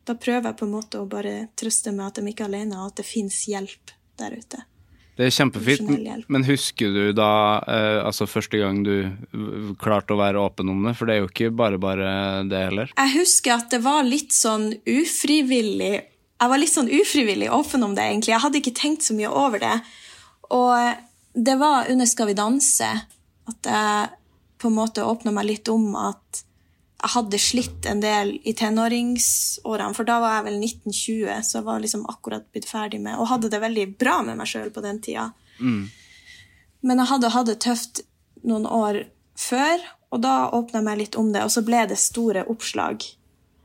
[0.08, 2.80] Da prøver jeg på en måte å bare trøste med at de ikke er alene,
[2.80, 4.64] og at det fins hjelp der ute.
[5.18, 10.38] Det er kjempefint, men husker du da eh, altså første gang du klarte å være
[10.38, 10.92] åpen om det?
[10.94, 12.12] For det er jo ikke bare bare
[12.46, 12.92] det heller.
[12.94, 17.98] Jeg husker at det var litt sånn ufrivillig Jeg var litt sånn ufrivillig åpen om
[17.98, 18.30] det, egentlig.
[18.36, 19.74] Jeg hadde ikke tenkt så mye over det.
[20.54, 21.02] Og
[21.34, 22.92] det var under Skal vi danse
[23.50, 24.14] at jeg
[24.62, 26.44] på en måte åpna meg litt om at
[26.98, 31.66] jeg hadde slitt en del i tenåringsårene, for da var jeg vel 1920, så jeg
[31.68, 34.82] var liksom akkurat blitt ferdig med Og hadde det veldig bra med meg sjøl på
[34.82, 35.28] den tida.
[36.82, 38.02] Men jeg hadde hatt det tøft
[38.42, 39.04] noen år
[39.38, 39.78] før,
[40.10, 43.04] og da åpna jeg meg litt om det, og så ble det store oppslag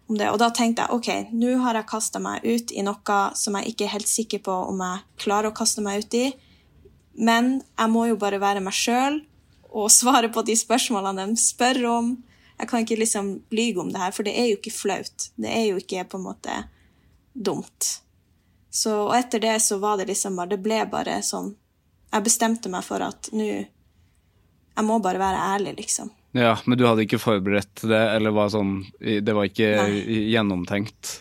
[0.10, 0.30] om det.
[0.30, 3.74] Og da tenkte jeg ok, nå har jeg kasta meg ut i noe som jeg
[3.74, 6.28] ikke er helt sikker på om jeg klarer å kaste meg ut i,
[7.14, 9.22] men jeg må jo bare være meg sjøl
[9.74, 12.14] og svare på de spørsmålene de spør om.
[12.60, 15.30] Jeg kan ikke liksom lyge om det her, for det er jo ikke flaut.
[15.36, 16.58] Det er jo ikke på en måte
[17.34, 18.00] dumt.
[18.74, 21.52] Så, og etter det så var det liksom bare Det ble bare sånn
[22.10, 26.10] Jeg bestemte meg for at nå Jeg må bare være ærlig, liksom.
[26.34, 30.00] Ja, Men du hadde ikke forberedt det, eller var sånn Det var ikke Nei.
[30.34, 31.20] gjennomtenkt,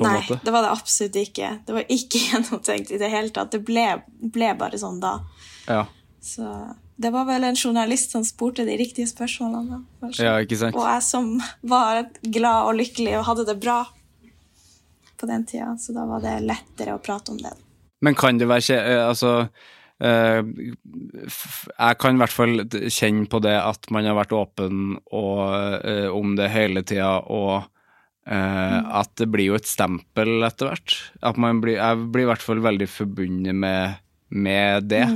[0.00, 0.36] Nei, måte?
[0.44, 1.48] det var det absolutt ikke.
[1.66, 3.50] Det var ikke gjennomtenkt i det hele tatt.
[3.56, 3.86] Det ble,
[4.36, 5.14] ble bare sånn da.
[5.66, 5.80] Ja.
[6.20, 6.44] Så
[6.98, 9.84] det var vel en journalist som spurte de riktige spørsmålene.
[10.18, 10.34] ja?
[10.72, 11.30] Og jeg som
[11.62, 13.84] var glad og lykkelig og hadde det bra
[15.18, 17.54] på den tida, så da var det lettere å prate om det.
[18.02, 19.48] Men kan det være eh, Altså
[19.98, 25.40] eh, Jeg kan i hvert fall kjenne på det at man har vært åpen og,
[25.82, 27.66] eh, om det hele tida, og
[28.26, 30.98] eh, at det blir jo et stempel etter hvert.
[31.22, 33.98] At man blir, jeg blir i hvert fall veldig forbundet med,
[34.34, 35.06] med det.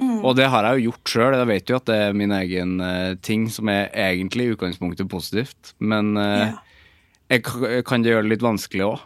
[0.00, 1.36] Og det har jeg jo gjort sjøl.
[1.38, 5.10] Jeg vet jo at det er min egen uh, ting som er egentlig i utgangspunktet
[5.10, 6.58] positivt, men uh, Ja.
[7.30, 7.44] jeg,
[7.86, 9.04] kan det gjøre det litt vanskelig òg?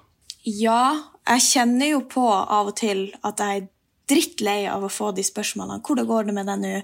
[0.49, 0.97] Ja,
[1.29, 3.69] jeg kjenner jo på av og til at jeg er
[4.09, 5.83] drittlei av å få de spørsmålene.
[5.85, 6.75] Hvordan går det med deg nå?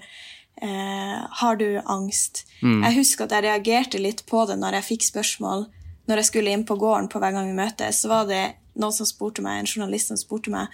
[0.63, 2.45] Eh, har du angst?
[2.61, 5.65] Jeg husker at jeg reagerte litt på det når jeg fikk spørsmål
[6.07, 8.03] når jeg skulle inn på gården på hver gang vi møtes.
[8.03, 8.43] Så var det
[8.77, 10.69] noen som spurte meg, en journalist som spurte meg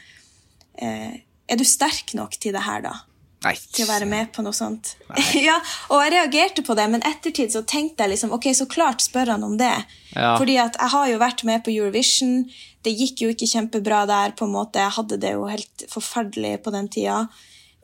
[0.75, 2.93] eh, er du sterk nok til det her, da?
[3.41, 3.55] Nei.
[3.73, 4.91] til å være med på noe sånt.
[5.47, 5.55] ja,
[5.89, 9.33] og jeg reagerte på det, men ettertid så tenkte jeg liksom, ok, så klart spør
[9.33, 9.73] han om det.
[10.13, 10.35] Ja.
[10.37, 12.43] Fordi at jeg har jo vært med på Eurovision,
[12.85, 16.59] det gikk jo ikke kjempebra der, på en måte, jeg hadde det jo helt forferdelig
[16.61, 17.23] på den tida.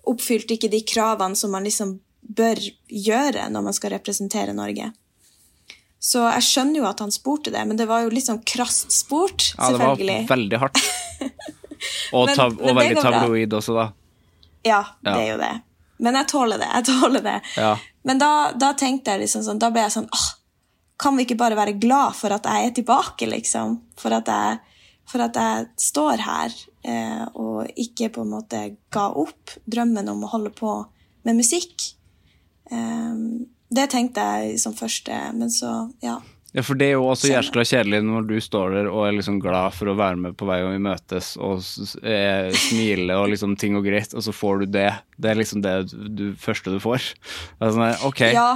[0.07, 2.59] Oppfylte ikke de kravene som man liksom bør
[2.91, 4.91] gjøre når man skal representere Norge.
[5.97, 8.93] Så jeg skjønner jo at han spurte det, men det var jo litt sånn krast
[8.93, 9.97] spurt, Ja, det var
[10.29, 10.83] veldig hardt.
[12.15, 13.83] Og, Men- og veldig tabloid også, da.
[14.63, 15.19] Ja, det Ja.
[15.19, 15.61] er jo det.
[15.99, 16.67] Men jeg tåler det.
[16.73, 17.41] jeg tåler det.
[17.57, 17.77] Ja.
[18.03, 20.27] Men da, da tenkte jeg liksom sånn, da ble jeg sånn åh,
[20.97, 23.75] Kan vi ikke bare være glad for at jeg er tilbake, liksom?
[23.97, 24.59] For at jeg,
[25.05, 30.23] for at jeg står her eh, og ikke på en måte ga opp drømmen om
[30.25, 30.71] å holde på
[31.23, 31.93] med musikk.
[32.71, 33.13] Eh,
[33.69, 36.17] det tenkte jeg som første, men så, ja.
[36.57, 37.43] Ja, for det er jo også Skjønner.
[37.45, 40.47] jæskla kjedelig når du står der og er liksom glad for å være med på
[40.49, 41.59] vei og vi møtes og
[42.01, 44.89] eh, smiler og liksom ting og greit, og så får du det.
[45.21, 47.11] Det er liksom det du, første du får.
[47.59, 48.49] Det er sånn, ok, Ja.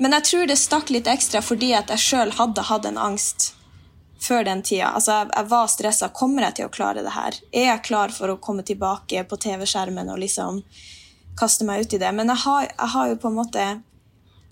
[0.00, 3.52] Men jeg tror det stakk litt ekstra fordi at jeg sjøl hadde hatt en angst
[4.26, 4.90] før den tida.
[4.96, 6.08] Altså, jeg, jeg var stressa.
[6.16, 7.36] Kommer jeg til å klare det her?
[7.52, 10.62] Er jeg klar for å komme tilbake på TV-skjermen og liksom
[11.38, 12.10] kaste meg ut i det?
[12.16, 13.66] Men jeg har, jeg har jo på en måte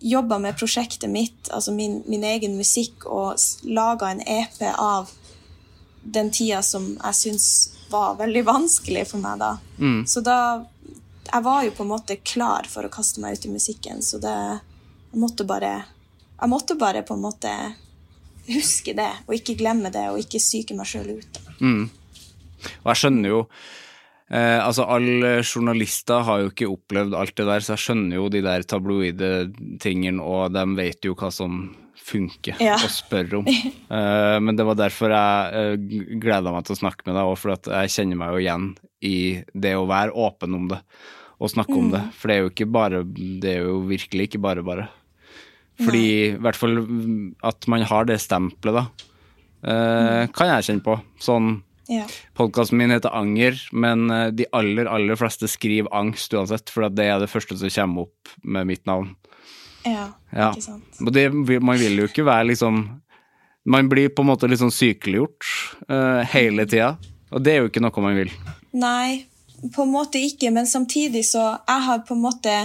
[0.04, 5.08] jobba med prosjektet mitt, altså min, min egen musikk, og laga en EP av
[6.04, 7.46] den tida som jeg syns
[7.88, 9.54] var veldig vanskelig for meg da.
[10.06, 10.38] Så da
[11.32, 14.18] Jeg var jo på en måte klar for å kaste meg ut i musikken, så
[14.20, 15.84] det Jeg måtte bare
[16.40, 17.52] Jeg måtte bare på en måte
[18.46, 21.38] huske det, og ikke glemme det, og ikke psyke meg sjøl ut.
[22.84, 23.38] Og jeg skjønner jo
[24.34, 28.28] eh, Altså, alle journalister har jo ikke opplevd alt det der, så jeg skjønner jo
[28.32, 29.30] de der tabloide
[29.82, 31.64] tingene, og de vet jo hva som
[32.04, 32.76] funker Ja.
[32.76, 33.48] å spørre om.
[33.94, 37.36] Eh, men det var derfor jeg uh, gleda meg til å snakke med deg, og
[37.38, 38.64] for at jeg kjenner meg jo igjen
[39.06, 39.18] i
[39.54, 40.80] det å være åpen om det
[41.38, 42.00] og snakke om det.
[42.18, 44.88] For det er jo ikke bare Det er jo virkelig ikke bare bare.
[45.82, 48.84] Fordi i hvert fall mm, at man har det stempelet, da,
[49.66, 50.94] eh, kan jeg kjenne på.
[51.22, 51.56] Sånn
[51.90, 52.06] Ja.
[52.38, 57.04] Podkasten min heter Anger, men eh, de aller, aller fleste skriver angst uansett, for det
[57.10, 59.14] er det første som kommer opp med mitt navn.
[59.84, 60.50] Ja, Ja.
[60.54, 61.00] ikke sant.
[61.04, 61.26] Og det,
[61.60, 63.00] man vil jo ikke være liksom
[63.66, 65.46] Man blir på en måte litt sånn sykeliggjort
[65.88, 66.98] uh, hele tida,
[67.32, 68.32] og det er jo ikke noe man vil.
[68.76, 69.24] Nei,
[69.72, 72.56] på en måte ikke, men samtidig så Jeg har på en måte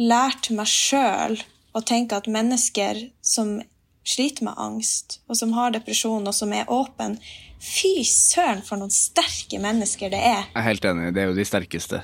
[0.00, 1.36] lært meg sjøl
[1.76, 3.58] å tenke at mennesker som
[4.04, 7.18] sliter med angst, og som har depresjon, og som er åpen
[7.62, 10.48] Fy søren, for noen sterke mennesker det er.
[10.50, 12.02] Jeg er helt enig, det er jo de sterkeste.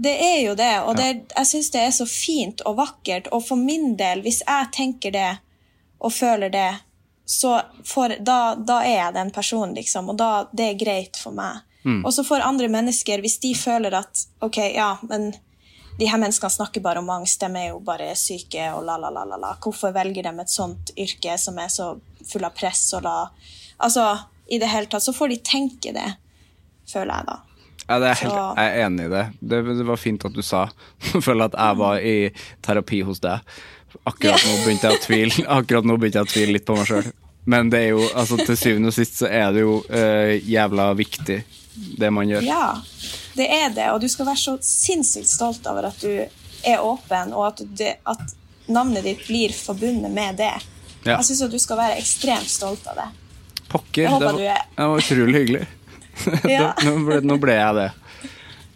[0.00, 3.28] Det er jo det, og det, jeg syns det er så fint og vakkert.
[3.36, 5.32] Og for min del, hvis jeg tenker det
[6.00, 6.70] og føler det,
[7.28, 10.08] så får, da, da er jeg den personen, liksom.
[10.08, 11.60] Og da, det er greit for meg.
[12.04, 15.30] Og så får andre mennesker, hvis de føler at ok, ja, men
[15.98, 19.12] de her menneskene snakker bare om angst, de er jo bare syke og la, la,
[19.12, 19.54] la, la, la.
[19.60, 21.92] Hvorfor velger de et sånt yrke som er så
[22.28, 23.16] full av press og la
[23.80, 24.02] Altså,
[24.50, 26.08] i det hele tatt, så får de tenke det,
[26.90, 27.38] føler jeg da.
[27.90, 29.24] Ja, det er helt, jeg er enig i det.
[29.40, 29.60] det.
[29.80, 30.68] Det var fint at du sa.
[31.10, 32.16] Jeg føler at jeg var i
[32.62, 33.42] terapi hos deg.
[34.06, 36.86] Akkurat nå begynte jeg å tvile Akkurat nå begynte jeg å tvile litt på meg
[36.86, 37.08] sjøl.
[37.50, 40.90] Men det er jo, altså til syvende og sist så er det jo uh, jævla
[40.94, 41.38] viktig,
[41.98, 42.46] det man gjør.
[42.46, 42.66] Ja,
[43.34, 47.32] det er det, og du skal være så sinnssykt stolt over at du er åpen,
[47.34, 48.36] og at, det, at
[48.70, 50.52] navnet ditt blir forbundet med det.
[51.02, 51.16] Ja.
[51.16, 53.08] Jeg syns du skal være ekstremt stolt av det.
[53.70, 54.38] Pokker, Jeg det var,
[54.76, 55.66] det var utrolig hyggelig.
[56.50, 56.72] Ja.
[56.84, 57.88] nå, ble, nå ble jeg det.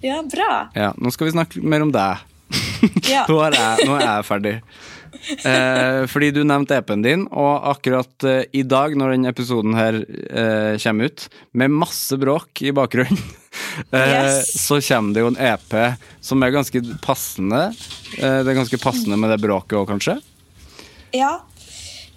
[0.05, 0.51] Ja, bra.
[0.77, 2.23] Ja, nå skal vi snakke mer om deg.
[3.09, 3.25] Ja.
[3.31, 4.55] nå, er jeg, nå er jeg ferdig.
[5.45, 9.97] Eh, fordi du nevnte EP-en din, og akkurat eh, i dag, når den episoden her
[10.03, 11.27] eh, kommer ut,
[11.57, 13.21] med masse bråk i bakgrunnen,
[13.95, 14.53] eh, Yes.
[14.67, 15.77] så kommer det jo en EP
[16.25, 17.63] som er ganske passende.
[18.19, 20.19] Eh, det er ganske passende med det bråket òg, kanskje?
[21.17, 21.37] Ja.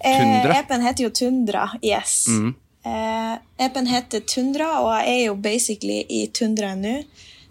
[0.04, 0.24] Eh,
[0.58, 2.26] EP-en heter jo Tundra, yes.
[2.28, 2.50] Eh,
[2.86, 6.94] EP-en heter Tundra, og jeg er jo basically i tundraen nå.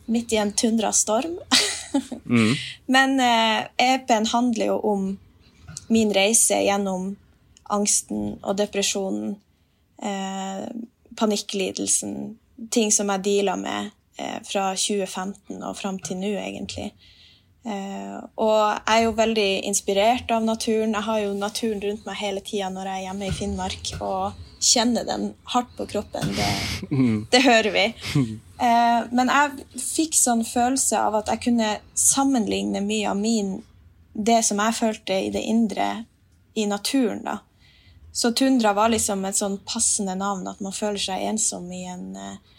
[0.08, 1.36] Midt i en tundrastorm.
[2.96, 5.08] Men eh, EP-en handler jo om
[5.92, 7.10] min reise gjennom
[7.76, 9.36] angsten og depresjonen,
[10.00, 10.64] eh,
[11.20, 12.38] panikklidelsen,
[12.72, 16.92] ting som jeg deala med eh, fra 2015 og fram til nå, egentlig.
[17.68, 20.96] Eh, og jeg er jo veldig inspirert av naturen.
[20.96, 24.44] Jeg har jo naturen rundt meg hele tida når jeg er hjemme i Finnmark og
[24.64, 26.32] kjenner den hardt på kroppen.
[26.38, 26.52] Det,
[27.34, 27.88] det hører vi.
[28.58, 33.52] Eh, men jeg fikk sånn følelse av at jeg kunne sammenligne mye av min
[34.18, 35.86] det som jeg følte i det indre,
[36.58, 37.22] i naturen.
[37.22, 37.36] da.
[38.10, 42.18] Så tundra var liksom et sånn passende navn, at man føler seg ensom i en
[42.18, 42.58] eh,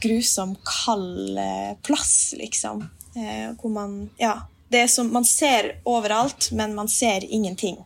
[0.00, 1.36] grusom, kald
[1.84, 2.86] plass, liksom.
[3.16, 4.46] Eh, hvor man Ja.
[4.68, 7.76] Det er som, man ser overalt, men man ser ingenting.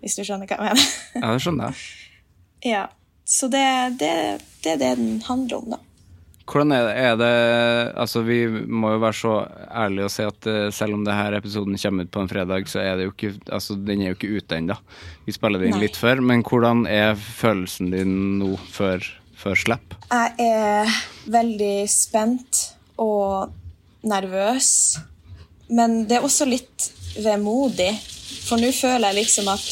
[0.00, 0.94] Hvis du skjønner hva jeg mener.
[1.18, 1.82] Ja, det skjønner jeg.
[2.72, 2.86] ja.
[3.28, 3.66] Så det,
[4.00, 4.14] det,
[4.64, 5.82] det er det den handler om, da.
[6.48, 9.34] Hvordan er det, er det Altså, vi må jo være så
[9.68, 12.80] ærlige og si at eh, selv om denne episoden kommer ut på en fredag, så
[12.80, 14.78] er det jo ikke Altså, den er jo ikke ute ennå.
[15.26, 16.24] Vi spiller det inn litt før.
[16.24, 19.04] Men hvordan er følelsen din nå før,
[19.36, 19.98] før slipp?
[20.08, 22.64] Jeg er veldig spent
[22.96, 23.52] og
[24.02, 24.70] nervøs.
[25.68, 26.90] Men det er også litt
[27.22, 27.92] vemodig.
[28.48, 29.66] For nå føler jeg liksom at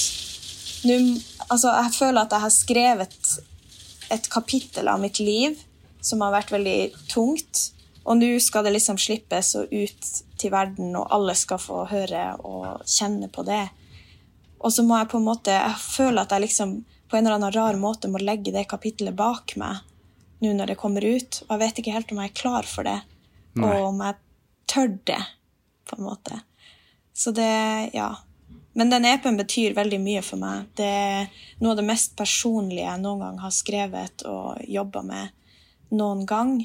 [0.87, 0.97] nå,
[1.49, 3.31] altså Jeg føler at jeg har skrevet
[4.13, 5.57] et kapittel av mitt liv
[6.05, 6.79] som har vært veldig
[7.11, 7.71] tungt.
[8.07, 12.37] Og nå skal det liksom slippes og ut til verden, og alle skal få høre
[12.47, 13.65] og kjenne på det.
[14.63, 16.79] Og så må jeg på en måte Jeg føler at jeg liksom
[17.11, 19.83] på en eller annen rar måte må legge det kapittelet bak meg
[20.43, 21.43] nå når det kommer ut.
[21.47, 22.99] Og jeg vet ikke helt om jeg er klar for det,
[23.57, 23.73] Nei.
[23.73, 24.19] og om jeg
[24.71, 25.23] tør det,
[25.89, 26.41] på en måte.
[27.15, 28.15] Så det Ja.
[28.77, 30.67] Men den EP-en betyr veldig mye for meg.
[30.77, 31.29] Det er
[31.61, 35.29] noe av det mest personlige jeg noen gang har skrevet og jobba med
[35.97, 36.59] noen gang.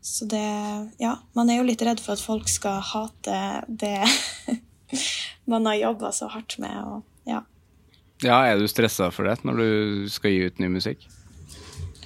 [0.00, 4.00] Så det Ja, man er jo litt redd for at folk skal hate det
[5.52, 6.72] man har jobba så hardt med.
[6.86, 7.42] Og, ja.
[8.22, 11.04] Ja, er du stressa for det når du skal gi ut ny musikk?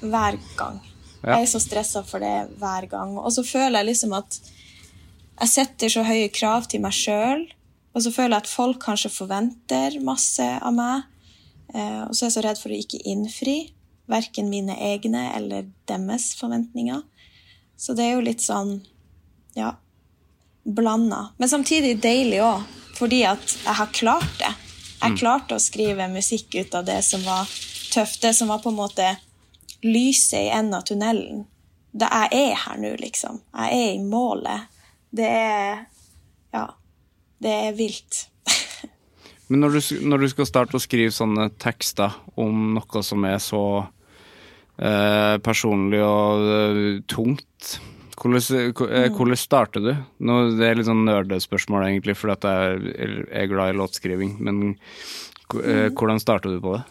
[0.00, 0.80] hver gang.
[1.26, 3.16] Jeg er så stressa for det hver gang.
[3.18, 4.38] Og så føler jeg liksom at
[5.36, 7.44] jeg setter så høye krav til meg sjøl.
[7.96, 11.08] Og så føler jeg at folk kanskje forventer masse av meg.
[11.74, 13.58] Eh, og så er jeg så redd for å ikke innfri
[14.06, 17.02] verken mine egne eller deres forventninger.
[17.76, 18.78] Så det er jo litt sånn,
[19.58, 19.74] ja,
[20.64, 21.30] blanda.
[21.40, 22.62] Men samtidig deilig òg,
[22.96, 24.52] fordi at jeg har klart det.
[24.96, 27.50] Jeg klarte å skrive musikk ut av det som var
[27.92, 29.10] tøft, det som var på en måte
[29.84, 31.44] lyset i enden av tunnelen.
[31.96, 33.40] Det jeg er her nå, liksom.
[33.56, 34.72] Jeg er i målet.
[35.10, 35.86] Det er
[36.54, 36.70] Ja.
[37.42, 38.30] Det er vilt.
[39.48, 43.36] Men når du, når du skal starte å skrive sånne tekster om noe som er
[43.44, 43.66] så
[44.80, 47.76] eh, personlig og uh, tungt,
[48.16, 49.92] hvordan, eh, hvordan starter du?
[50.24, 54.36] Nå, det er litt sånn nerdespørsmål, egentlig, fordi at jeg er, glad i låtskriving.
[54.40, 54.62] Men
[55.60, 56.84] eh, hvordan starter du på det?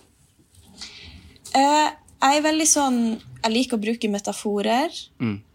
[1.57, 1.89] Eh,
[2.25, 2.99] jeg er veldig sånn
[3.45, 4.93] Jeg liker å bruke metaforer.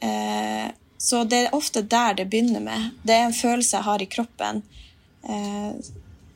[0.06, 0.68] Eh,
[1.00, 2.90] så det er ofte der det begynner med.
[3.02, 4.60] Det er en følelse jeg har i kroppen.
[5.24, 5.72] Eh,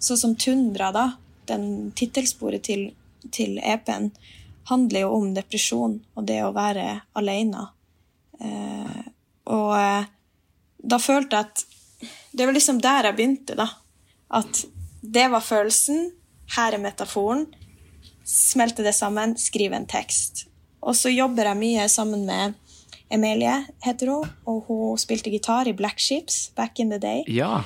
[0.03, 1.05] sånn som Tundra, da,
[1.47, 2.89] den tittelsporet til,
[3.31, 4.11] til EP-en,
[4.71, 6.89] handler jo om depresjon og det å være
[7.21, 7.69] alene.
[8.41, 9.01] Eh,
[9.55, 10.11] og eh,
[10.85, 11.65] da følte jeg at
[12.35, 13.69] Det var liksom der jeg begynte, da.
[14.35, 14.65] At
[15.01, 16.09] det var følelsen.
[16.57, 17.47] Her er metaforen
[18.25, 20.47] smelte det sammen, skrive en tekst.
[20.85, 22.55] Og så jobber jeg mye sammen med
[23.13, 27.25] Emilie, heter hun, og hun spilte gitar i Black Sheeps back in the day.
[27.29, 27.63] Ja,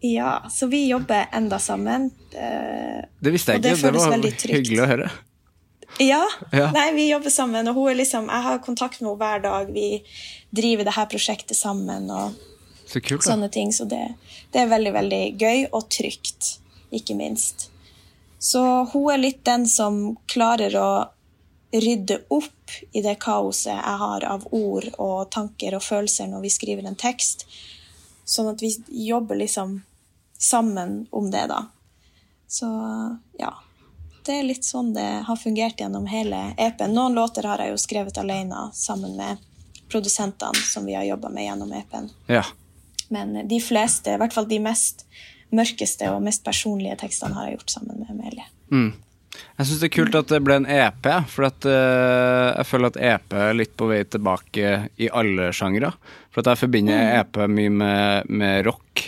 [0.00, 2.10] Ja, Så vi jobber enda sammen.
[2.32, 3.76] Eh, det visste jeg ikke.
[3.76, 3.92] det.
[3.92, 5.10] Det, var hyggelig å høre.
[5.98, 6.70] Ja, Ja.
[6.72, 9.72] Nei, vi jobber sammen, og hun er liksom, jeg har kontakt med henne hver dag.
[9.72, 10.02] Vi
[10.54, 12.34] driver det her prosjektet sammen og
[12.86, 13.24] Så kult.
[13.24, 13.72] sånne ting.
[13.72, 14.14] Så det,
[14.52, 16.58] det er veldig, veldig gøy og trygt,
[16.92, 17.70] ikke minst.
[18.46, 19.96] Så hun er litt den som
[20.30, 20.90] klarer å
[21.74, 26.52] rydde opp i det kaoset jeg har av ord og tanker og følelser når vi
[26.54, 27.42] skriver en tekst.
[28.22, 28.70] Sånn at vi
[29.08, 29.80] jobber liksom
[30.38, 31.64] sammen om det, da.
[32.46, 32.70] Så
[33.40, 33.50] ja.
[34.22, 36.94] Det er litt sånn det har fungert gjennom hele EP-en.
[36.94, 39.42] Noen låter har jeg jo skrevet alene sammen med
[39.90, 42.12] produsentene som vi har jobba med gjennom EP-en.
[42.30, 42.46] Ja.
[43.10, 45.02] Men de fleste, i hvert fall de mest
[45.54, 48.48] mørkeste og mest personlige tekstene, har jeg gjort sammen med Emilie.
[49.56, 52.92] Jeg syns det er kult at det ble en EP, for at, uh, jeg føler
[52.92, 55.92] at EP er litt på vei tilbake i alle sjangre.
[56.32, 59.04] For at jeg forbinder EP mye med, med rock.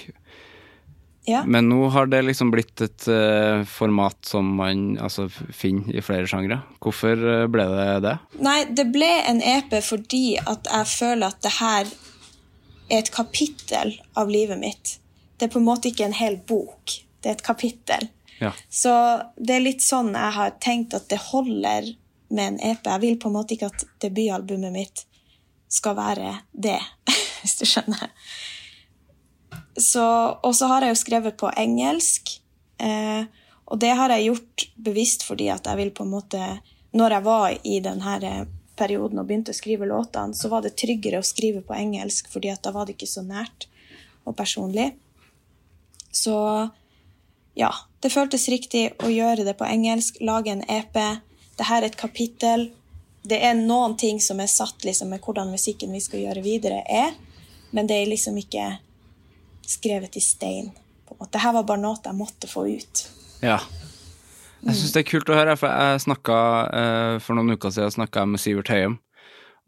[1.28, 1.42] Ja.
[1.44, 6.28] Men nå har det liksom blitt et uh, format som man altså, finner i flere
[6.30, 6.62] sjangre.
[6.80, 8.14] Hvorfor eh, ble det det?
[8.40, 11.92] Nei, det ble en EP fordi at jeg føler at det her
[12.88, 14.96] er et kapittel av livet mitt.
[15.38, 16.98] Det er på en måte ikke en hel bok.
[17.22, 18.08] Det er et kapittel.
[18.38, 18.52] Ja.
[18.70, 18.92] Så
[19.36, 21.88] det er litt sånn jeg har tenkt at det holder
[22.28, 22.86] med en EP.
[22.86, 25.04] Jeg vil på en måte ikke at debutalbumet mitt
[25.68, 26.78] skal være det,
[27.40, 28.12] hvis du skjønner.
[29.78, 30.04] Så,
[30.42, 32.38] og så har jeg jo skrevet på engelsk.
[32.82, 33.26] Eh,
[33.68, 36.38] og det har jeg gjort bevisst fordi at jeg vil på en måte
[36.96, 38.36] Når jeg var i denne
[38.78, 42.48] perioden og begynte å skrive låtene, så var det tryggere å skrive på engelsk, fordi
[42.52, 43.66] at da var det ikke så nært
[44.24, 44.92] og personlig.
[46.14, 46.36] Så
[47.58, 50.98] ja, det føltes riktig å gjøre det på engelsk, lage en EP.
[51.58, 52.68] Dette er et kapittel.
[53.26, 56.84] Det er noen ting som er satt liksom, med hvordan musikken vi skal gjøre videre,
[56.86, 57.16] er,
[57.74, 58.76] men det er liksom ikke
[59.68, 60.70] skrevet i stein.
[61.08, 61.34] på en måte.
[61.34, 63.04] Dette var bare noe jeg måtte få ut.
[63.42, 63.58] Ja.
[64.62, 66.38] Jeg syns det er kult å høre, for jeg snakka
[66.78, 68.96] eh, for noen uker siden snakka jeg med Sivert Høyem,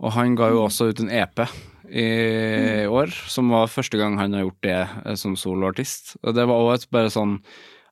[0.03, 1.45] og han ga jo også ut en EP
[1.91, 6.15] i år, som var første gang han har gjort det eh, som soloartist.
[6.23, 7.39] Og det var òg bare sånn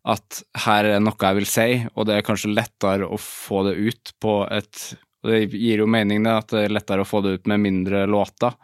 [0.09, 3.77] at her er noe jeg vil si, og det er kanskje lettere å få det
[3.77, 4.95] ut på et
[5.27, 8.05] Det gir jo mening, det, at det er lettere å få det ut med mindre
[8.07, 8.55] låter.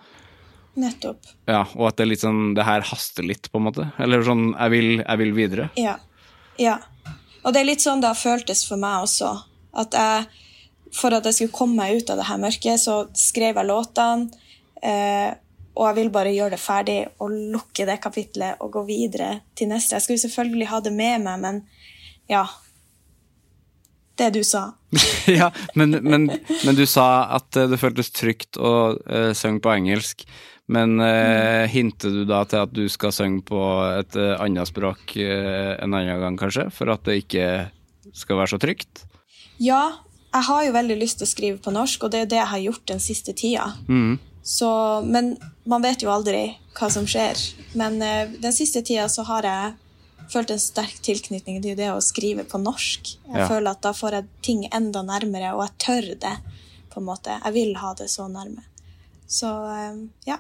[0.78, 1.26] Nettopp.
[1.51, 3.89] Ja, og at det er litt sånn Det her haster litt, på en måte.
[3.99, 5.68] Eller sånn Jeg vil, jeg vil videre.
[5.78, 5.99] Ja.
[6.59, 6.78] ja.
[7.43, 9.35] Og det er litt sånn det har føltes for meg også.
[9.74, 10.24] At jeg,
[10.95, 14.45] for at jeg skulle komme meg ut av det her mørket, så skrev jeg låtene.
[14.83, 15.31] Eh,
[15.75, 19.70] og jeg vil bare gjøre det ferdig og lukke det kapitlet og gå videre til
[19.72, 19.97] neste.
[19.97, 21.61] Jeg skulle selvfølgelig ha det med meg, men
[22.31, 22.45] ja,
[24.18, 24.68] det du sa.
[25.41, 29.72] ja, men, men, men, du sa at eh, det føltes trygt å uh, synge på
[29.75, 30.22] engelsk.
[30.70, 33.61] Men uh, hinter du da til at du skal synge på
[33.99, 36.68] et uh, annet språk uh, en annen gang, kanskje?
[36.72, 37.49] For at det ikke
[38.14, 39.05] skal være så trygt?
[39.59, 39.83] Ja,
[40.31, 42.53] jeg har jo veldig lyst til å skrive på norsk, og det er det jeg
[42.53, 43.72] har gjort den siste tida.
[43.91, 44.16] Mm.
[44.45, 44.68] Så,
[45.09, 45.34] men
[45.64, 47.40] man vet jo aldri hva som skjer.
[47.80, 49.72] Men den siste tida så har jeg
[50.32, 53.14] følt en sterk tilknytning til det å skrive på norsk.
[53.28, 53.49] Jeg ja.
[53.49, 56.36] føler at da får jeg ting enda nærmere, og jeg tør det.
[56.95, 57.34] på en måte.
[57.42, 58.62] Jeg vil ha det så nærme.
[59.26, 60.36] Så ehm, ja,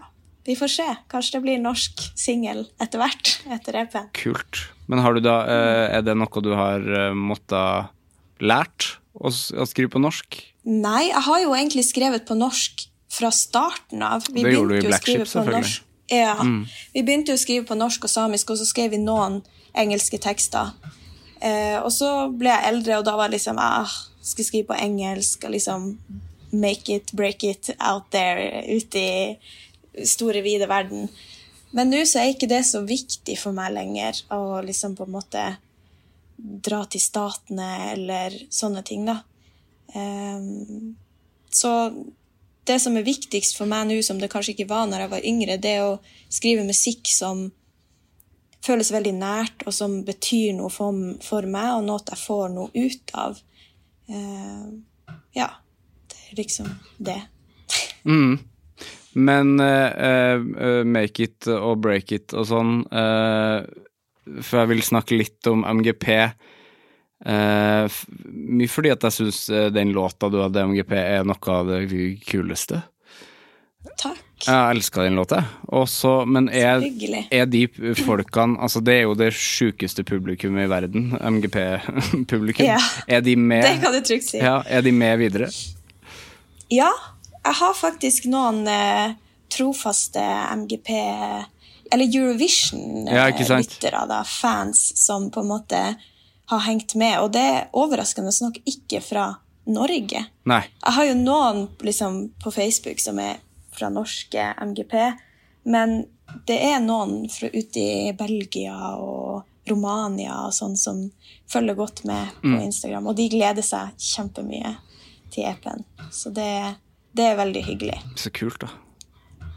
[0.46, 0.86] vi får se.
[1.10, 4.10] Kanskje det blir norsk singel etter hvert, etter EP-en.
[4.14, 4.60] Kult.
[4.86, 7.90] Men har du da, eh, er det noe du har eh, måttet
[8.44, 10.42] lært å, skrive på norsk?
[10.68, 14.26] Nei, jeg har jo egentlig skrevet på norsk fra starten av.
[14.30, 15.74] Vi det gjorde du i Blackship, selvfølgelig.
[16.12, 16.36] Ja.
[16.40, 16.66] Mm.
[16.92, 19.40] Vi begynte jo å skrive på norsk og samisk, og så skrev vi noen
[19.78, 20.74] engelske tekster.
[21.40, 23.90] Eh, og så ble jeg eldre, og da var det liksom ah,
[24.24, 25.90] Skal skrive på engelsk og liksom
[26.54, 31.10] make it, break it out there ute i store, vide verden.
[31.74, 35.16] Men nå så er ikke det så viktig for meg lenger å liksom på en
[35.16, 35.44] måte
[36.36, 39.18] dra til Statene eller sånne ting, da.
[39.92, 40.48] Eh,
[41.54, 41.74] så
[42.68, 45.28] det som er viktigst for meg nå, som det kanskje ikke var når jeg var
[45.30, 45.98] yngre, det er å
[46.32, 47.46] skrive musikk som
[48.64, 52.72] føles veldig nært, og som betyr noe for, for meg, og noe jeg får noe
[52.72, 53.36] ut av.
[54.08, 54.72] Uh,
[55.36, 55.50] ja.
[56.08, 57.20] Det er liksom det.
[58.08, 58.34] mm.
[59.14, 62.72] Men uh, uh, make it og break it og sånn
[64.42, 66.08] For jeg vil snakke litt om MGP.
[67.24, 69.38] Mye fordi at jeg syns
[69.72, 71.86] den låta du hadde, MGP, er noe av det
[72.28, 72.82] kuleste.
[74.00, 74.20] Takk.
[74.44, 75.38] Jeg elska den låta.
[75.72, 76.82] Også, men er,
[77.32, 77.64] er, de
[77.96, 82.66] folkene Altså, det er jo det sjukeste publikummet i verden, MGP-publikum.
[82.74, 84.40] Ja, er de med Det kan du trygt si.
[84.42, 85.48] Ja, er de med videre?
[86.72, 86.90] Ja.
[87.44, 89.16] Jeg har faktisk noen eh,
[89.52, 90.22] trofaste
[90.62, 90.90] MGP
[91.92, 95.82] Eller Eurovision-lyttere, ja, fans, som på en måte
[96.50, 97.18] har hengt med.
[97.22, 99.28] Og det er overraskende nok ikke fra
[99.70, 100.26] Norge.
[100.50, 100.62] Nei.
[100.84, 103.40] Jeg har jo noen liksom, på Facebook som er
[103.74, 104.94] fra norske MGP.
[105.64, 106.04] Men
[106.48, 111.00] det er noen fra ute i Belgia og Romania og sånn som
[111.50, 112.62] følger godt med på mm.
[112.66, 114.74] Instagram, og de gleder seg kjempemye
[115.32, 115.84] til EP-en.
[116.12, 116.76] Så det,
[117.16, 117.98] det, er veldig hyggelig.
[118.20, 118.68] Så kult, da.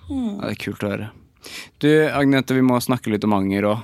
[0.08, 0.38] Mm.
[0.38, 1.10] Ja, det er kult å høre.
[1.84, 3.84] Du, Agnete, vi må snakke litt om anger òg.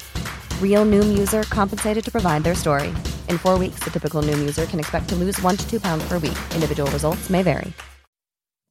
[0.61, 2.87] Real Noom user compensated to provide their story.
[3.29, 6.03] In four weeks, the typical Noom user can expect to lose one to two pounds
[6.07, 6.39] per week.
[6.55, 7.71] Individual results may vary.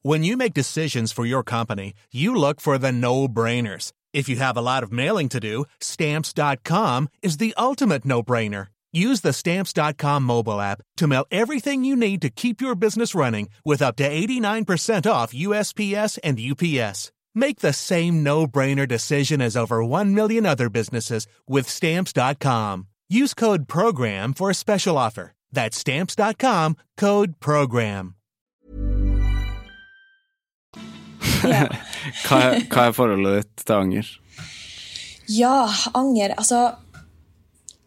[0.03, 3.93] When you make decisions for your company, you look for the no brainers.
[4.15, 8.69] If you have a lot of mailing to do, stamps.com is the ultimate no brainer.
[8.93, 13.51] Use the stamps.com mobile app to mail everything you need to keep your business running
[13.63, 17.13] with up to 89% off USPS and UPS.
[17.35, 22.87] Make the same no-brainer decision as over 1 million other businesses with stamps.com.
[23.09, 25.33] Use code program for a special offer.
[25.53, 28.15] That's stamps.com, code program.
[31.43, 31.67] Ja.
[32.27, 34.09] Hva, er- hva er forholdet ditt til anger?
[35.31, 36.35] Ja, anger.
[36.37, 36.61] Altså,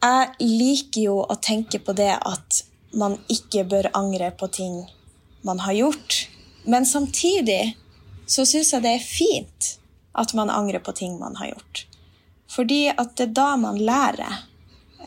[0.04, 2.64] jeg liker jo å tenke på det at
[2.98, 4.80] man ikke bør angre på ting
[5.46, 6.18] man har gjort.
[6.66, 7.76] Men samtidig
[8.26, 9.70] så syns jeg det er fint
[10.14, 11.86] at man angrer på ting man har gjort.
[12.54, 14.44] Fordi at det er da man lærer.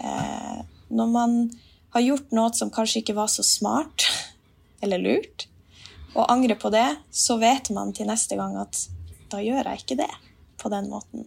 [0.00, 0.58] Eh,
[0.88, 1.36] når man
[1.94, 4.06] har gjort noe som kanskje ikke var så smart
[4.84, 5.46] eller lurt,
[6.16, 8.86] og angrer på det, så vet man til neste gang at
[9.30, 10.12] da gjør jeg ikke det
[10.56, 11.26] på den måten.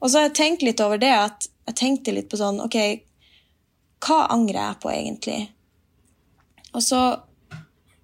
[0.00, 2.76] Og så har jeg tenkt litt over det at jeg tenkte litt på sånn Ok,
[4.00, 5.40] hva angrer jeg på egentlig?
[6.72, 7.00] Og så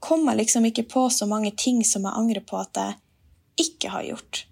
[0.00, 3.90] kom jeg liksom ikke på så mange ting som jeg angrer på at jeg ikke
[3.94, 4.42] har gjort,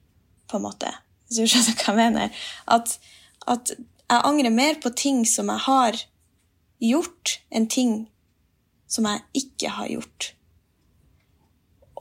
[0.49, 0.91] på en måte.
[1.29, 2.43] Hvis du skjønner hva jeg mener?
[2.77, 2.97] At,
[3.51, 6.01] at jeg angrer mer på ting som jeg har
[6.85, 7.95] gjort, enn ting
[8.91, 10.31] som jeg ikke har gjort.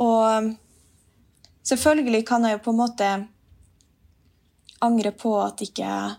[0.03, 0.53] Og
[1.63, 3.09] selvfølgelig kan jeg jo på en måte
[4.83, 6.15] angre på at ikke jeg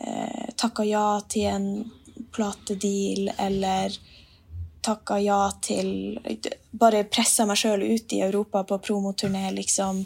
[0.00, 1.68] eh, takka ja til en
[2.32, 3.96] platedeal, eller
[4.80, 6.18] takka ja til
[6.70, 10.04] Bare pressa meg sjøl ut i Europa på promoturné, liksom.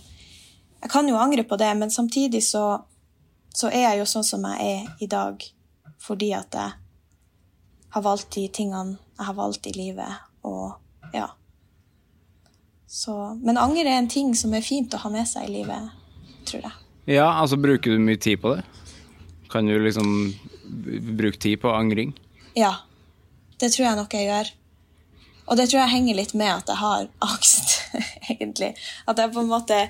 [0.81, 2.81] Jeg kan jo angre på det, men samtidig så,
[3.55, 5.45] så er jeg jo sånn som jeg er i dag
[6.05, 6.73] fordi at jeg
[7.95, 11.29] har valgt de tingene jeg har valgt i livet, og ja.
[12.91, 15.93] Så, men anger er en ting som er fint å ha med seg i livet,
[16.49, 16.75] tror jeg.
[17.15, 18.65] Ja, altså bruker du mye tid på det?
[19.53, 20.35] Kan du liksom
[21.15, 22.13] bruke tid på angring?
[22.59, 22.75] Ja,
[23.61, 24.53] det tror jeg nok jeg gjør.
[25.47, 27.75] Og det tror jeg henger litt med at jeg har angst,
[28.33, 28.73] egentlig.
[29.07, 29.81] At jeg på en måte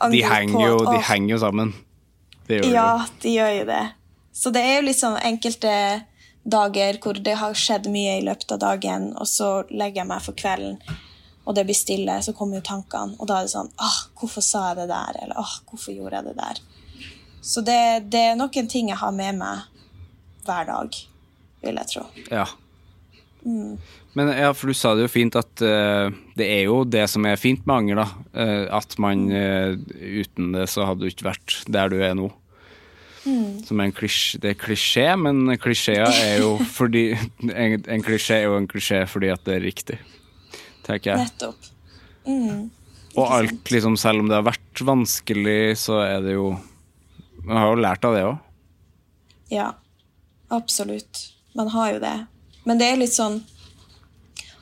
[0.00, 1.74] angrer De henger på jo, de henger jo sammen.
[2.46, 3.16] Det gjør Ja, de.
[3.22, 3.82] de gjør jo det.
[4.36, 5.74] Så det er jo liksom enkelte
[6.46, 10.22] dager hvor det har skjedd mye i løpet av dagen, og så legger jeg meg
[10.22, 10.76] for kvelden,
[11.46, 14.44] og det blir stille, så kommer jo tankene, og da er det sånn Åh, hvorfor
[14.44, 15.18] sa jeg det der?
[15.24, 16.60] Eller åh, hvorfor gjorde jeg det der?
[17.46, 17.80] Så det,
[18.10, 19.66] det er nok en ting jeg har med meg
[20.46, 20.96] hver dag,
[21.62, 22.06] vil jeg tro.
[22.30, 22.46] Ja.
[24.16, 27.26] Men ja, for du sa det jo fint at uh, det er jo det som
[27.28, 28.06] er fint med anger, da.
[28.34, 32.30] Uh, at man uh, uten det så hadde du ikke vært der du er nå.
[33.66, 38.36] Som er en klisjé, det er klisjé, men klisjeer er jo fordi En, en klisjé
[38.38, 39.98] er jo en klisjé fordi at det er riktig,
[40.86, 41.26] tenker jeg.
[41.26, 41.72] Nettopp.
[42.26, 42.68] Mm.
[43.16, 46.54] Og alt, liksom, selv om det har vært vanskelig, så er det jo
[47.46, 48.38] Man har jo lært av det òg.
[49.54, 49.68] Ja,
[50.50, 51.28] absolutt.
[51.54, 52.16] Man har jo det.
[52.66, 53.40] Men det er litt sånn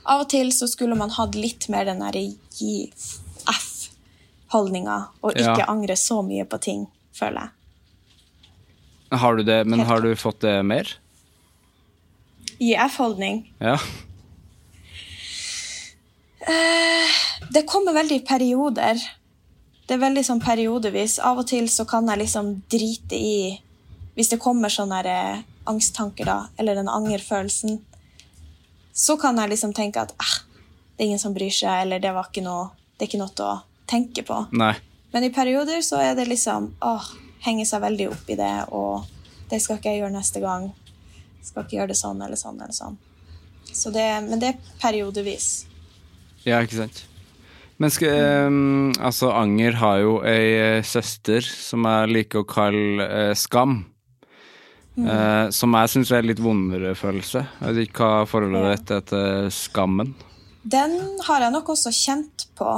[0.05, 2.21] Av og til så skulle man hatt litt mer den derre
[2.59, 2.91] gi
[3.49, 5.69] F-holdninga, og ikke Ja.
[5.73, 6.83] angre så mye på ting,
[7.17, 9.19] føler jeg.
[9.19, 10.93] Har du det, men Helt har du fått det mer?
[12.61, 13.47] Gi F-holdning.
[13.61, 13.79] Ja.
[17.51, 19.01] Det kommer veldig i perioder.
[19.87, 21.19] Det er veldig sånn periodevis.
[21.19, 23.61] Av og til så kan jeg liksom drite i
[24.15, 27.81] Hvis det kommer sånne eh, angsttanker, da, eller den angerfølelsen,
[28.95, 30.35] så kan jeg liksom tenke at eh,
[30.95, 32.13] det er ingen som bryr seg, eller det,
[32.47, 33.55] noe, det er ikke noe å
[33.91, 34.45] tenke på.
[34.55, 34.75] Nei.
[35.15, 37.09] Men i perioder så er det liksom åh,
[37.45, 39.05] henge seg veldig opp i det, og
[39.51, 40.71] det skal ikke jeg gjøre neste gang.
[41.45, 42.97] Skal ikke gjøre det sånn eller sånn eller sånn.
[43.75, 45.67] Så det, men det er periodevis.
[46.47, 47.05] Ja, ikke sant.
[47.83, 53.09] Men skal, um, altså, Anger har jo ei eh, søster som jeg liker å kalle
[53.11, 53.81] uh, Skam.
[54.97, 57.41] Eh, som jeg syns er litt vondere følelse.
[57.61, 60.13] Jeg vet ikke hva forholdet ditt er til skammen.
[60.65, 60.95] Den
[61.27, 62.71] har jeg nok også kjent på,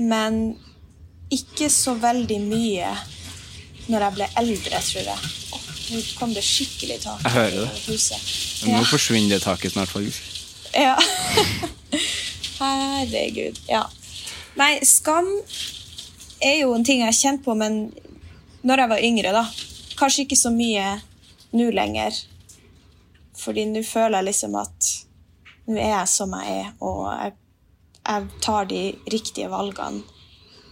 [0.00, 0.56] men
[1.30, 2.88] ikke så veldig mye
[3.90, 5.32] når jeg ble eldre, tror jeg.
[5.86, 7.68] Nå kom det skikkelig tak Jeg hører det.
[7.76, 8.32] i huset.
[8.66, 8.82] Nå Ja.
[8.90, 10.22] forsvinner det taket snart, faktisk.
[10.74, 10.96] Ja.
[12.58, 13.60] Herregud.
[13.68, 13.84] Ja.
[14.56, 15.28] Nei, skam
[16.42, 17.92] er jo en ting jeg har kjent på, men
[18.66, 19.44] når jeg var yngre, da.
[20.00, 20.96] Kanskje ikke så mye
[21.52, 22.16] nå lenger.
[23.36, 24.90] Fordi nå føler jeg liksom at
[25.66, 27.32] nå er jeg som jeg er, og jeg,
[28.06, 28.82] jeg tar de
[29.12, 30.02] riktige valgene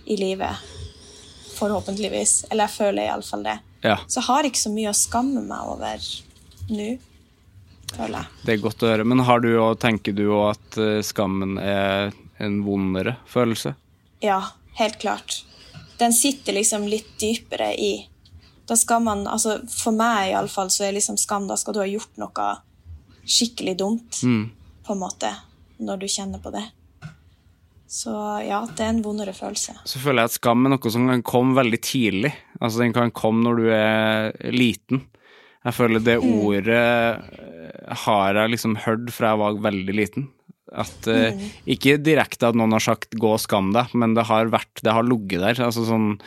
[0.06, 0.62] i livet.
[1.58, 2.44] Forhåpentligvis.
[2.50, 3.58] Eller jeg føler iallfall det.
[3.84, 6.06] Ja, Så jeg har ikke så mye å skamme meg over
[6.72, 6.86] nå,
[7.92, 8.28] føler jeg.
[8.46, 9.04] det er godt å høre.
[9.04, 13.74] Men har du også, tenker du òg at eh, skammen er en vondere følelse?
[14.24, 14.38] Ja,
[14.80, 15.42] helt klart.
[16.00, 17.92] Den sitter liksom litt dypere i.
[18.66, 21.86] Da skal man, altså For meg iallfall, så er liksom skam Da skal du ha
[21.86, 22.46] gjort noe
[23.24, 24.50] skikkelig dumt, Mm.
[24.84, 25.30] på en måte,
[25.80, 26.64] når du kjenner på det.
[27.88, 28.10] Så
[28.44, 29.76] ja, det er en vondere følelse.
[29.86, 32.32] Så føler jeg at skam er noe som kan komme veldig tidlig.
[32.60, 35.04] Altså den kan komme når du er liten.
[35.64, 36.34] Jeg føler det Mm.
[36.44, 40.28] ordet eh, har jeg liksom hørt fra jeg var veldig liten.
[40.72, 41.50] At eh, Mm.
[41.66, 44.92] Ikke direkte at noen har sagt 'gå og skam deg', men det har vært, det
[44.92, 45.64] har ligget der.
[45.64, 46.20] Altså sånn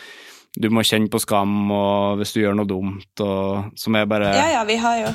[0.55, 4.31] du må kjenne på skam og hvis du gjør noe dumt, og som er bare
[4.35, 5.11] Ja, ja, vi har jo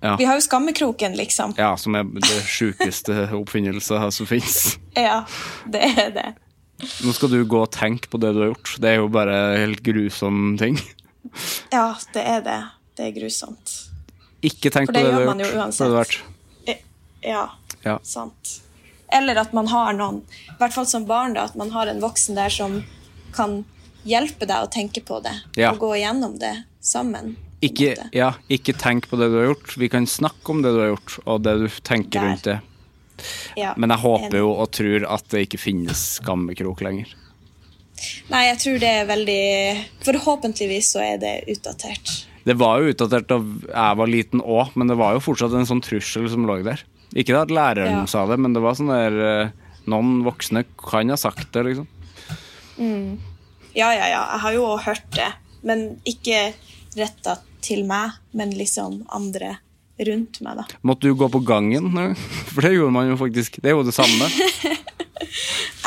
[0.00, 0.12] Ja.
[0.16, 1.54] Vi har jo skammekroken, liksom.
[1.58, 4.78] Ja, som er det sjukeste oppfinnelsen som fins.
[4.94, 5.24] Ja,
[5.66, 6.28] det er det.
[7.02, 8.76] Nå skal du gå og tenke på det du har gjort.
[8.78, 10.78] Det er jo bare helt grusom ting.
[11.74, 12.60] Ja, det er det.
[12.94, 13.72] Det er grusomt.
[14.46, 15.34] Ikke tenk på det det du har gjort.
[15.34, 16.20] for det gjør man jo uansett.
[17.26, 17.48] Ja,
[17.82, 17.98] Ja.
[18.06, 18.60] sant.
[19.12, 21.98] Eller at man har noen, i hvert fall som barn, da, at man har en
[22.00, 22.84] voksen der som
[23.34, 23.64] kan
[24.06, 25.72] hjelpe deg å tenke på det, Ja.
[25.72, 27.36] og gå igjennom det sammen.
[27.60, 29.76] Ikke, ja, ikke tenk på det du har gjort.
[29.76, 32.28] Vi kan snakke om det du har gjort, og det du tenker Der.
[32.28, 32.60] rundt det.
[33.56, 37.06] Ja, Men jeg håper jo og tror at det ikke finnes skammekrok lenger.
[38.30, 42.26] Nei, jeg tror det er veldig Forhåpentligvis så er det utdatert.
[42.46, 45.66] Det var jo utdatert da jeg var liten òg, men det var jo fortsatt en
[45.66, 46.84] sånn trussel som lå der.
[47.16, 48.04] Ikke at læreren Ja.
[48.06, 49.50] sa det, men det var sånn der eh,
[49.88, 51.88] Noen voksne kan ha sagt det, liksom.
[53.74, 54.22] Ja, ja, ja.
[54.32, 55.32] Jeg har jo hørt det.
[55.62, 56.52] Men ikke
[56.96, 59.58] retta til meg, men liksom andre
[59.98, 60.64] rundt meg, da.
[60.86, 61.90] Måtte du gå på gangen?
[62.54, 63.60] For det gjorde man jo faktisk.
[63.62, 64.30] Det er jo det samme.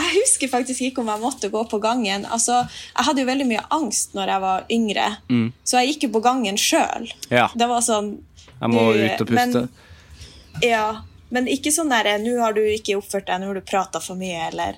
[0.01, 2.25] Jeg husker faktisk ikke om jeg måtte gå på gangen.
[2.27, 5.05] Altså, jeg hadde jo veldig mye angst når jeg var yngre,
[5.63, 7.07] så jeg gikk jo på gangen sjøl.
[7.31, 7.45] Ja.
[7.55, 8.09] Det var sånn
[8.59, 9.61] Jeg må du- ut og puste.
[9.63, 9.69] Men,
[10.67, 10.83] ja,
[11.31, 14.15] men ikke sånn derre 'Nå har du ikke oppført deg, nå har du prata for
[14.19, 14.75] mye', eller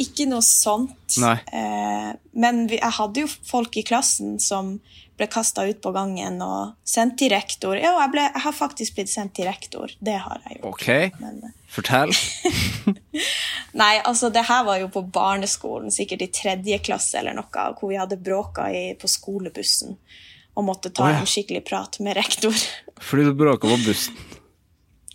[0.00, 1.18] Ikke noe sånt.
[1.20, 4.76] Eh, men vi, jeg hadde jo folk i klassen som
[5.20, 7.76] ble kasta ut på gangen og sendt til rektor.
[7.76, 9.92] Ja, jeg, ble, jeg har faktisk blitt sendt til rektor.
[10.00, 10.72] Det har jeg gjort.
[10.72, 12.14] Ok, Men, eh, fortell.
[13.82, 17.92] Nei, altså det her var jo på barneskolen, sikkert i tredje klasse eller noe, hvor
[17.92, 19.96] vi hadde bråka i, på skolebussen
[20.52, 21.20] og måtte ta oh, ja.
[21.22, 22.52] en skikkelig prat med rektor.
[23.08, 24.16] Fordi du bråka på bussen.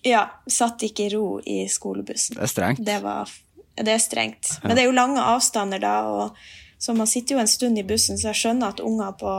[0.07, 2.39] ja, satt ikke i ro i skolebussen.
[2.39, 2.81] Det er strengt.
[2.85, 3.29] Det, var,
[3.77, 4.57] det er strengt.
[4.63, 6.37] Men det er jo lange avstander da, og
[6.77, 9.31] så man sitter jo en stund i bussen, så jeg skjønner at unger på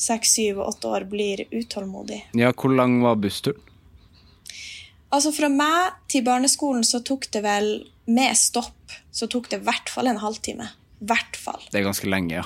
[0.00, 2.24] seks, syv, åtte år blir utålmodige.
[2.34, 3.60] Ja, hvor lang var bussturen?
[5.14, 7.68] Altså Fra meg til barneskolen så tok det vel,
[8.10, 10.66] med stopp, så tok det i hvert fall en halvtime.
[11.04, 11.62] hvert fall.
[11.70, 12.44] Det er ganske lenge, ja.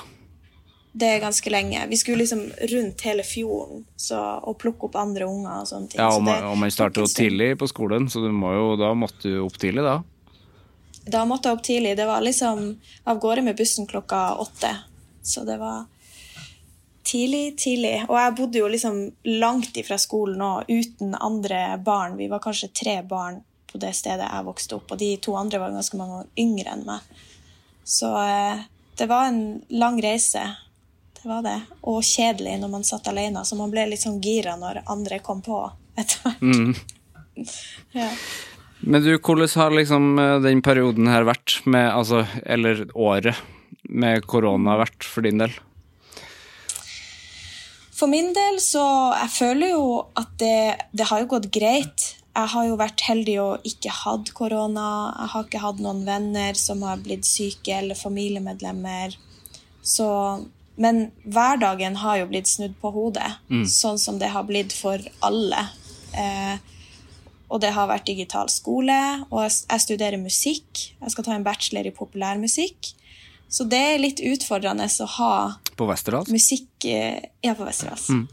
[0.99, 1.81] Det er ganske lenge.
[1.89, 6.01] Vi skulle liksom rundt hele fjorden så, og plukke opp andre unger og sånne ting.
[6.01, 9.41] Ja, og man, og man starter jo tidlig på skolen, så jo, da måtte du
[9.45, 9.99] opp tidlig, da.
[11.05, 11.95] Da måtte jeg opp tidlig.
[11.97, 12.65] Det var liksom
[13.03, 14.75] av gårde med bussen klokka åtte.
[15.21, 15.85] Så det var
[17.03, 17.95] tidlig, tidlig.
[18.09, 18.99] Og jeg bodde jo liksom
[19.41, 22.17] langt ifra skolen òg, uten andre barn.
[22.19, 23.41] Vi var kanskje tre barn
[23.71, 26.73] på det stedet jeg vokste opp, og de to andre var ganske mange år yngre
[26.73, 27.25] enn meg.
[27.85, 28.63] Så eh,
[28.97, 30.41] det var en lang reise.
[31.21, 31.57] Det var det.
[31.89, 35.43] Og kjedelig når man satt alene, så man ble litt sånn gira når andre kom
[35.45, 35.63] på
[35.99, 36.85] etter hvert.
[37.95, 38.09] Ja.
[38.79, 43.39] Men du, hvordan har liksom eh, den perioden her vært med, altså, eller året
[43.83, 45.55] med korona vært for din del?
[47.99, 48.83] For min del så
[49.17, 52.05] Jeg føler jo at det, det har jo gått greit.
[52.31, 54.85] Jeg har jo vært heldig og ikke hatt korona.
[55.17, 59.17] Jeg har ikke hatt noen venner som har blitt syke, eller familiemedlemmer.
[59.83, 60.07] Så,
[60.79, 63.27] men hverdagen har jo blitt snudd på hodet,
[63.67, 65.65] sånn som det har blitt for alle.
[66.15, 66.55] Eh,
[67.49, 68.95] og det har vært digital skole,
[69.31, 70.83] og jeg, studerer musikk.
[71.01, 72.91] Jeg skal ta en bachelor i populærmusikk.
[73.49, 75.31] Så det er litt utfordrende å ha
[75.75, 76.29] På Vesterålen?
[76.29, 78.27] musikk eh, Ja, på Vesterålen.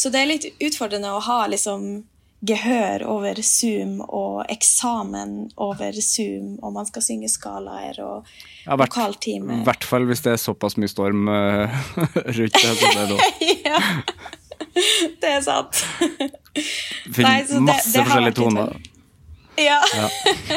[0.00, 2.04] Så det er litt utfordrende å ha liksom
[2.40, 8.24] gehør over Zoom og eksamen over Zoom, og man skal synge skalaer og
[8.64, 9.58] Ja, hvert- vokaltime.
[9.60, 11.68] I hvert fall hvis det er såpass mye storm eh,
[12.38, 12.72] rundt det.
[12.80, 13.82] Så det ja,
[15.20, 15.80] det er sant.
[17.12, 18.76] Finner Nei, det- masse det forskjellige toner.
[19.60, 19.80] Ja.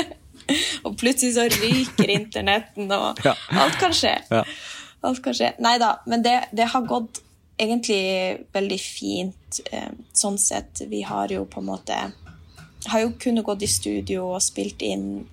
[0.85, 3.35] og plutselig så ryker internetten, og Ja.
[3.63, 4.15] alt kan skje.
[4.31, 4.43] Ja.
[5.03, 5.53] Alt kan skje.
[5.59, 7.19] Nei da, men det, det har gått
[7.59, 10.81] egentlig veldig fint eh, sånn sett.
[10.89, 11.97] Vi har jo på en måte
[12.91, 15.25] Har jo kunnet gått i studio og spilt inn.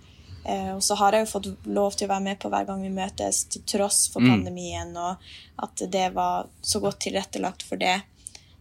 [0.47, 2.83] Eh, og så har jeg jo fått lov til å være med på hver gang
[2.85, 5.17] vi møtes, til tross for pandemien, og
[5.59, 7.97] at det var så godt tilrettelagt for det.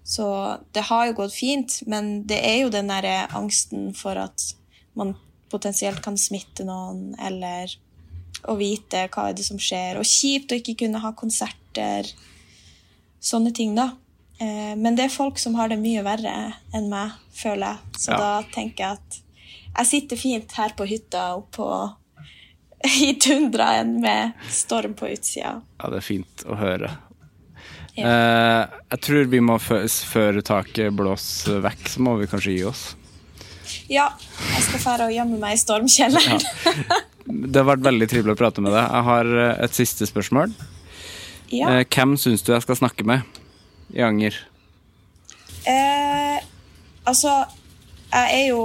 [0.09, 0.25] Så
[0.73, 4.47] det har jo gått fint, men det er jo den derre angsten for at
[4.97, 5.13] man
[5.53, 7.69] potensielt kan smitte noen, eller
[8.49, 9.99] å vite hva er det som skjer.
[10.01, 12.09] Og kjipt å ikke kunne ha konserter.
[13.21, 13.91] Sånne ting, da.
[14.39, 16.35] Eh, men det er folk som har det mye verre
[16.73, 17.99] enn meg, føler jeg.
[18.05, 18.17] Så Ja.
[18.17, 19.19] da tenker jeg at
[19.77, 21.67] jeg sitter fint her på hytta oppå
[23.05, 25.61] i tundraen med storm på utsida.
[25.79, 26.95] Ja, det er fint å høre.
[28.05, 32.83] Eh, jeg tror vi må, før taket blåser vekk, så må vi kanskje gi oss.
[33.89, 34.07] Ja,
[34.53, 36.43] jeg skal fære og gjemme meg i stormkjelleren.
[37.29, 38.85] Det har vært veldig trivelig å prate med deg.
[38.85, 40.53] Jeg har eh, et siste spørsmål.
[41.53, 41.75] Ja.
[41.79, 43.39] Eh, hvem syns du jeg skal snakke med
[43.93, 44.37] i Anger?
[45.69, 46.37] Eh,
[47.09, 47.43] altså,
[48.09, 48.61] jeg er jo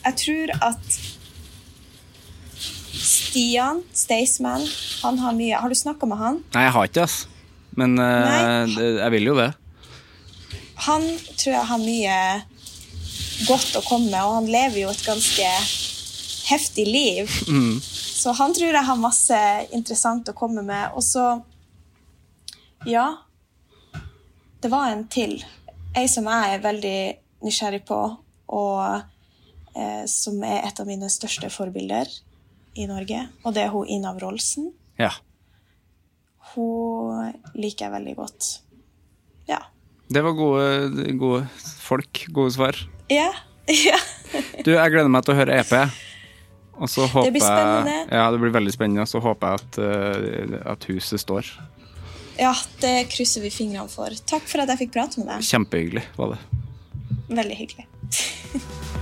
[0.00, 0.96] Jeg tror at
[3.00, 4.64] Stian Staysman,
[5.04, 6.40] han har mye Har du snakka med han?
[6.56, 7.18] Nei, jeg har ikke, ass.
[7.80, 9.50] Men uh, jeg vil jo det.
[10.86, 11.04] Han
[11.36, 12.16] tror jeg har mye
[13.48, 15.48] godt å komme med, og han lever jo et ganske
[16.50, 17.30] heftig liv.
[18.20, 19.40] Så han tror jeg har masse
[19.76, 20.92] interessant å komme med.
[20.96, 21.42] Og så
[22.88, 23.06] Ja.
[24.60, 25.38] Det var en til.
[25.96, 26.98] Ei som jeg er veldig
[27.44, 28.00] nysgjerrig på,
[28.52, 29.02] og
[29.76, 32.08] eh, som er et av mine største forbilder
[32.76, 33.22] i Norge.
[33.44, 34.68] Og det er hun Ina Wroldsen.
[35.00, 35.14] Ja.
[36.54, 38.50] Hun liker jeg veldig godt.
[39.50, 39.62] Ja.
[40.10, 41.44] Det var gode, gode
[41.82, 42.24] folk.
[42.34, 42.78] Gode svar.
[43.10, 43.30] Ja.
[43.88, 43.98] ja.
[44.64, 45.74] Du, jeg gleder meg til å høre EP.
[46.80, 47.96] Håper blir spennende.
[48.08, 49.04] Ja, det blir veldig spennende.
[49.04, 51.50] Og så håper jeg at, eh, at huset står.
[52.40, 54.14] Ja, det krysser vi fingrene for.
[54.26, 55.44] Takk for at jeg fikk prate med deg.
[55.44, 56.40] Kjempehyggelig var det.
[57.28, 57.86] Veldig hyggelig.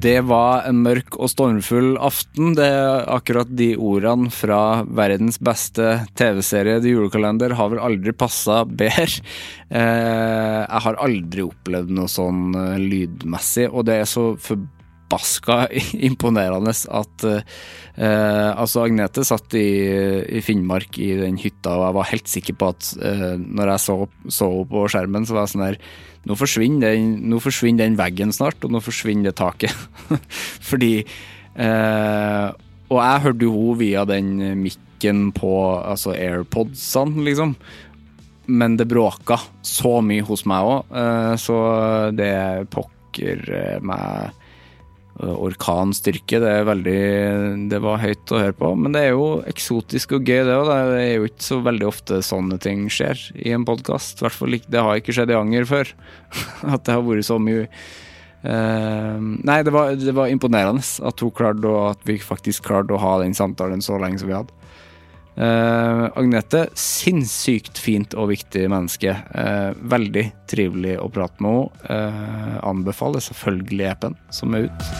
[0.00, 2.54] Det var en mørk og stormfull aften.
[2.56, 8.62] Det er akkurat de ordene fra verdens beste TV-serie, The Julekalender, har vel aldri passa
[8.64, 9.08] bedre.
[9.70, 15.60] Eh, jeg har aldri opplevd noe sånn eh, lydmessig, og det er så forbaska
[16.08, 17.44] imponerende at eh,
[18.00, 22.90] Altså, Agnete satt i, Finnmark i den hytta, og jeg var helt sikker på at
[23.38, 23.96] når jeg så,
[24.40, 25.78] henne på skjermen, så var jeg sånn her
[26.28, 29.74] nå forsvinner, den, nå forsvinner den veggen snart, og nå forsvinner det taket.
[30.70, 32.48] Fordi eh,
[32.90, 37.54] Og jeg hørte jo henne via den mikken på altså AirPodsene, liksom.
[38.50, 41.56] Men det bråka så mye hos meg òg, eh, så
[42.16, 42.34] det
[42.74, 44.39] pokker eh, meg
[45.20, 46.40] orkanstyrke.
[46.42, 47.00] Det er veldig
[47.70, 48.72] Det var høyt å høre på.
[48.78, 50.70] Men det er jo eksotisk og gøy, det òg.
[50.70, 54.22] Det er jo ikke så veldig ofte sånne ting skjer i en podkast.
[54.22, 55.92] Det har ikke skjedd i Anger før.
[56.74, 57.66] At det har vært så mye
[58.46, 62.96] uh, Nei, det var, det var imponerende at hun klarte, og at vi faktisk klarte
[62.96, 64.59] å ha den samtalen så lenge som vi hadde.
[65.36, 69.14] Eh, Agnete, sinnssykt fint og viktig menneske.
[69.14, 71.90] Eh, veldig trivelig å prate med henne.
[71.94, 74.90] Eh, anbefaler selvfølgelig EP-en som er ute.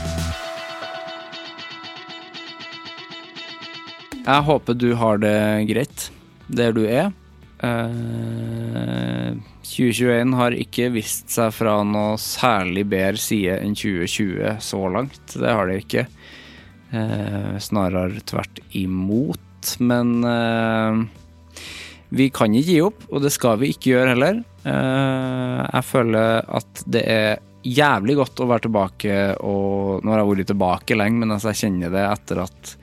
[4.20, 6.11] Jeg håper du har det greit
[6.49, 7.11] der du er.
[7.66, 9.35] Eh,
[9.66, 15.35] 2021 har ikke vist seg fra noe særlig bedre side enn 2020 så langt.
[15.35, 16.07] Det har det ikke.
[17.62, 19.49] Snarere tvert imot.
[19.79, 21.01] Men uh,
[22.11, 24.43] vi kan ikke gi opp, og det skal vi ikke gjøre heller.
[24.65, 27.31] Uh, jeg føler at det er
[27.67, 31.67] jævlig godt å være tilbake, og nå har jeg vært tilbake lenge, men altså jeg
[31.67, 32.75] kjenner det etter at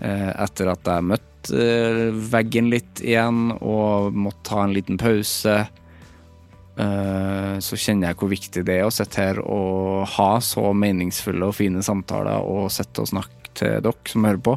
[0.00, 1.32] uh, etter at jeg møtte
[2.32, 5.60] veggen litt igjen og måtte ta en liten pause.
[6.76, 11.54] Så kjenner jeg hvor viktig det er å sitte her og ha så meningsfulle og
[11.54, 14.56] fine samtaler og sitte og snakke til dere som hører på.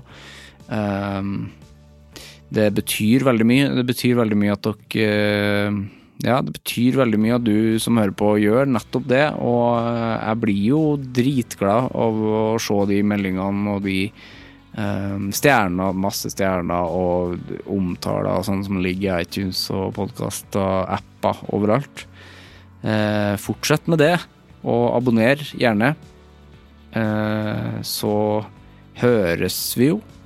[0.69, 1.31] Eh,
[2.49, 3.69] det betyr veldig mye.
[3.77, 5.07] Det betyr veldig mye at dere
[5.69, 5.79] eh,
[6.19, 9.25] Ja, det betyr veldig mye at du som hører på, gjør nettopp det.
[9.37, 10.81] Og eh, jeg blir jo
[11.19, 14.01] dritglad av å se de meldingene og de
[14.75, 20.91] um, stjerner, masse stjerner og omtaler og sånn som ligger i iTunes og podkast og
[20.97, 22.05] apper overalt.
[22.83, 24.15] Uh, fortsett med det,
[24.63, 25.93] og abonner gjerne.
[26.95, 28.13] Uh, så
[28.99, 29.99] høres vi jo